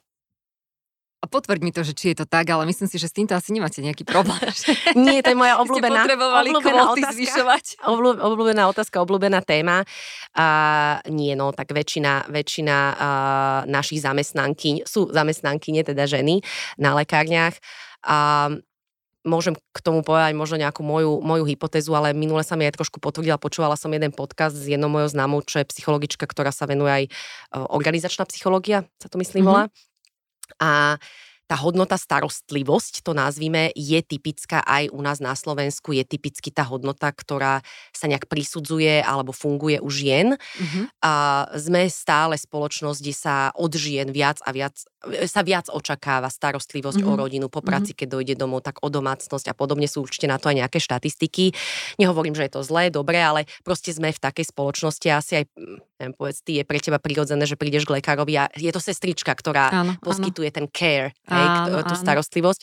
[1.25, 3.33] a potvrď mi to, že či je to tak, ale myslím si, že s týmto
[3.33, 4.37] asi nemáte nejaký problém.
[4.93, 7.17] Nie, to je moja obľúbená, obľúbená otázka.
[7.17, 7.65] Zvyšovať.
[8.29, 9.89] Obľúbená otázka, obľúbená téma.
[10.37, 16.45] Uh, nie, no, tak väčšina, väčšina uh, našich zamestnanky sú zamestnanky, nie teda ženy
[16.77, 17.57] na lekárniach.
[18.05, 18.61] Uh,
[19.25, 23.01] môžem k tomu povedať možno nejakú moju, moju hypotézu, ale minule sa mi aj trošku
[23.01, 26.93] potvrdila, počúvala som jeden podcast s jednou mojou známou, čo je psychologička, ktorá sa venuje
[26.93, 27.05] aj
[27.73, 29.65] organizačná psychológia, sa to myslím volá.
[29.73, 29.94] Mm-hmm
[30.61, 30.99] a
[31.45, 36.65] tá hodnota starostlivosť, to nazvime, je typická aj u nás na Slovensku, je typicky tá
[36.65, 37.61] hodnota, ktorá
[37.93, 40.41] sa nejak prisudzuje alebo funguje u žien.
[40.41, 40.85] Mm-hmm.
[41.05, 41.13] A
[41.61, 44.75] sme stále spoločnosť, kde sa od žien viac a viac
[45.29, 47.13] sa viac očakáva starostlivosť mm-hmm.
[47.13, 47.21] o mhm.
[47.21, 48.01] rodinu po práci, mm-hmm.
[48.01, 51.53] keď dojde domov, tak o domácnosť a podobne sú určite na to aj nejaké štatistiky.
[52.01, 55.79] Nehovorím, že je to zlé, dobre, ale proste sme v takej spoločnosti asi aj, mm,
[56.01, 59.37] neviem, povedz, ty je pre teba prirodzené, že prídeš k lekárovi a je to sestrička,
[59.37, 60.57] ktorá áno, poskytuje áno.
[60.57, 62.63] ten care, hej, áno, tú starostlivosť.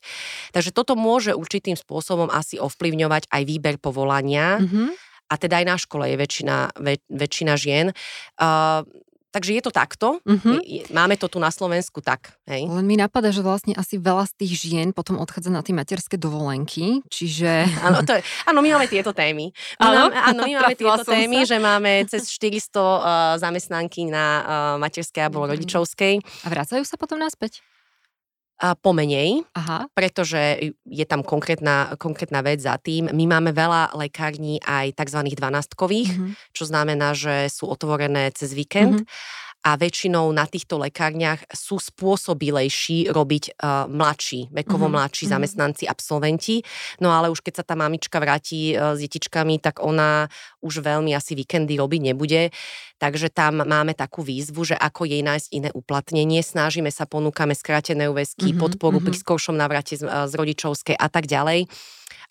[0.56, 4.60] Takže toto môže určitým spôsobom asi ovplyvňovať aj výber povolania.
[4.64, 4.88] Mm-hmm.
[5.32, 7.96] A teda aj na škole je väčšina, väč, väčšina žien.
[8.36, 8.84] Uh,
[9.32, 10.20] Takže je to takto.
[10.28, 10.92] Mm-hmm.
[10.92, 12.36] Máme to tu na Slovensku tak.
[12.52, 12.68] Hej.
[12.68, 16.20] Len mi napadá, že vlastne asi veľa z tých žien potom odchádza na tie materské
[16.20, 17.64] dovolenky, čiže...
[17.88, 19.56] Áno, to je, áno my máme tieto témy.
[19.80, 21.56] áno, áno, my máme tieto témy, sa.
[21.56, 22.92] že máme cez 400 uh,
[23.40, 24.44] zamestnanky na uh,
[24.78, 25.52] materskej alebo mm-hmm.
[25.56, 26.14] rodičovskej.
[26.20, 27.64] A vracajú sa potom naspäť?
[28.62, 29.90] A pomenej, Aha.
[29.98, 33.10] pretože je tam konkrétna, konkrétna vec za tým.
[33.10, 35.34] My máme veľa lekární aj tzv.
[35.34, 36.32] dvanástkových, mm-hmm.
[36.54, 39.02] čo znamená, že sú otvorené cez víkend.
[39.02, 44.98] Mm-hmm a väčšinou na týchto lekárniach sú spôsobilejší robiť uh, mladší, vekovo mm-hmm.
[44.98, 45.38] mladší mm-hmm.
[45.38, 46.56] zamestnanci, absolventi.
[46.98, 50.26] No ale už keď sa tá mamička vráti uh, s detičkami, tak ona
[50.66, 52.50] už veľmi asi víkendy robiť nebude.
[52.98, 56.42] Takže tam máme takú výzvu, že ako jej nájsť iné uplatnenie.
[56.42, 58.62] Snažíme sa, ponúkame skrátené úväzky, mm-hmm.
[58.62, 59.14] podporu mm-hmm.
[59.14, 61.70] pri skoršom navrate z, z rodičovskej a tak ďalej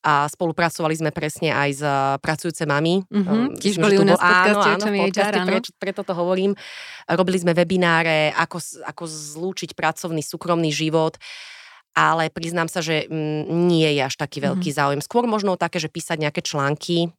[0.01, 3.05] a spolupracovali sme presne aj s eh, pracujúce mami.
[3.05, 5.48] Mm-hmm, tiež boli u nás áno, áno, v podcaste, áno.
[5.48, 6.57] Preč, preto to hovorím.
[7.05, 11.20] Robili sme webináre, ako, ako zlúčiť pracovný, súkromný život
[11.90, 14.78] ale priznám sa, že mm, nie je až taký veľký mm-hmm.
[14.78, 15.03] záujem.
[15.03, 17.11] Skôr možno také, že písať nejaké články,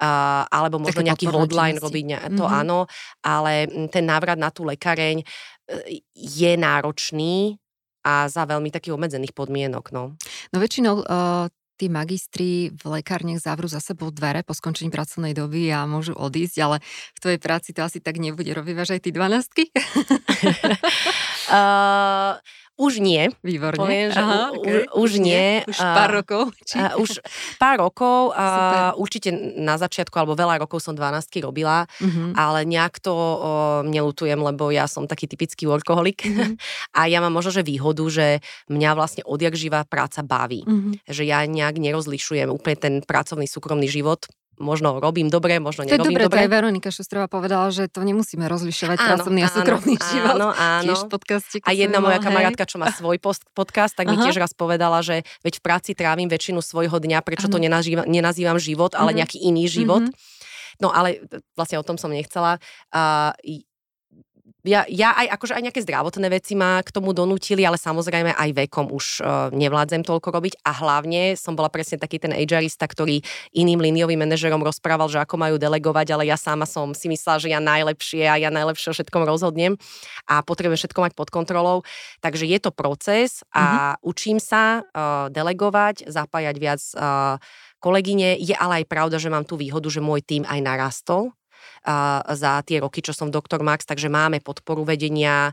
[0.00, 2.60] Uh, alebo možno nejaký hotline robiť, ne, to mm-hmm.
[2.64, 2.88] áno,
[3.20, 7.60] ale mm, ten návrat na tú lekareň eh, je náročný
[8.00, 9.92] a za veľmi takých obmedzených podmienok.
[9.92, 15.32] No, no väčšinou uh, tí magistri v lekárniach zavrú za sebou dvere po skončení pracovnej
[15.32, 16.76] doby a môžu odísť, ale
[17.16, 18.52] v tvojej práci to asi tak nebude.
[18.52, 19.72] Robívaš aj ty dvanáctky?
[21.48, 22.36] uh,
[22.80, 23.28] už nie.
[23.44, 23.76] Výborne.
[23.76, 24.88] Poviem, že Aha, u, okay.
[24.96, 25.60] už nie.
[25.68, 26.56] Už pár rokov?
[26.64, 26.80] Či?
[26.80, 27.20] Uh, už
[27.60, 28.32] pár rokov.
[28.32, 29.28] Uh, určite
[29.60, 32.32] na začiatku, alebo veľa rokov som 12 robila, uh-huh.
[32.32, 33.36] ale nejak to uh,
[33.84, 36.24] nelutujem, lebo ja som taký typický workoholik.
[36.24, 36.56] Uh-huh.
[36.98, 38.40] a ja mám možno, že výhodu, že
[38.72, 40.64] mňa vlastne odjak živá práca baví.
[40.64, 40.96] Uh-huh.
[41.04, 44.24] Že ja nejak nerozlišujem úplne ten pracovný súkromný život
[44.60, 46.14] možno robím dobre, možno nerobím dobre.
[46.14, 49.96] To je dobre, aj Veronika Šustrová povedala, že to nemusíme rozlišovať áno, pracovný a súkromný
[49.96, 50.36] áno, život.
[50.36, 50.84] Áno, áno.
[50.84, 51.56] Tiež podcaste.
[51.64, 52.26] A jedna moja hej.
[52.28, 54.14] kamarátka, čo má svoj post, podcast, tak Aha.
[54.14, 57.56] mi tiež raz povedala, že veď v práci trávim väčšinu svojho dňa, prečo áno.
[57.56, 59.18] to nenazývam, nenazývam život, ale mm-hmm.
[59.18, 60.04] nejaký iný život.
[60.04, 60.38] Mm-hmm.
[60.80, 61.24] No ale
[61.56, 62.56] vlastne o tom som nechcela.
[62.92, 63.36] Uh,
[64.64, 68.50] ja, ja aj, akože aj nejaké zdravotné veci ma k tomu donútili, ale samozrejme aj
[68.66, 73.24] vekom už uh, nevládzem toľko robiť a hlavne som bola presne taký ten agearista, ktorý
[73.56, 77.48] iným líniovým manažerom rozprával, že ako majú delegovať, ale ja sama som si myslela, že
[77.48, 79.80] ja najlepšie a ja najlepšie o všetkom rozhodnem
[80.28, 81.80] a potrebujem všetko mať pod kontrolou.
[82.20, 83.64] Takže je to proces a
[83.96, 84.04] mm-hmm.
[84.04, 87.40] učím sa uh, delegovať, zapájať viac uh,
[87.80, 88.36] kolegyne.
[88.36, 91.32] Je ale aj pravda, že mám tú výhodu, že môj tým aj narastol
[92.36, 95.52] za tie roky, čo som doktor Max, takže máme podporu vedenia,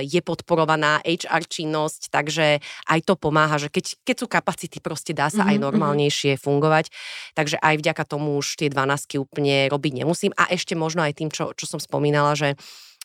[0.00, 5.28] je podporovaná HR činnosť, takže aj to pomáha, že keď, keď sú kapacity, proste dá
[5.28, 5.50] sa mm-hmm.
[5.50, 6.92] aj mhm, normálnejšie fungovať.
[7.36, 10.32] Takže aj vďaka tomu už tie 12 úplne robiť nemusím.
[10.34, 12.56] A ešte možno aj tým, čo, čo som spomínala, že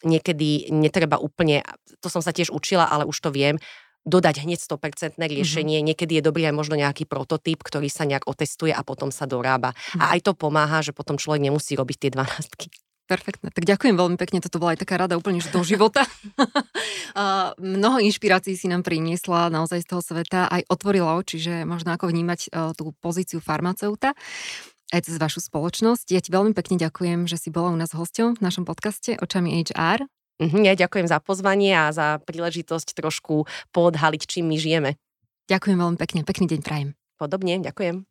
[0.04, 1.64] niekedy netreba úplne,
[2.04, 3.58] to som sa tiež učila, ale už to viem,
[4.06, 5.26] dodať hneď 100% mhm.
[5.26, 5.78] riešenie.
[5.82, 5.90] Mm-hmm.
[5.92, 9.74] Niekedy je dobrý aj možno nejaký prototyp, ktorý sa nejak otestuje a potom sa dorába.
[9.74, 10.02] Mm-hmm.
[10.02, 12.70] A aj to pomáha, že potom človek nemusí robiť tie dvanáctky.
[13.06, 13.54] Perfektne.
[13.54, 14.42] Tak ďakujem veľmi pekne.
[14.42, 16.10] Toto bola aj taká rada úplne že do života.
[17.62, 20.50] mnoho inšpirácií si nám priniesla naozaj z toho sveta.
[20.50, 24.18] Aj otvorila oči, že možno ako vnímať uh, tú pozíciu farmaceuta
[24.94, 26.14] aj cez vašu spoločnosť.
[26.14, 29.54] Ja ti veľmi pekne ďakujem, že si bola u nás hosťom v našom podcaste Očami
[29.66, 30.06] HR.
[30.36, 35.00] Mhm, ja ďakujem za pozvanie a za príležitosť trošku poodhaliť, čím my žijeme.
[35.48, 36.22] Ďakujem veľmi pekne.
[36.26, 36.90] Pekný deň prajem.
[37.16, 38.04] Podobne, ďakujem.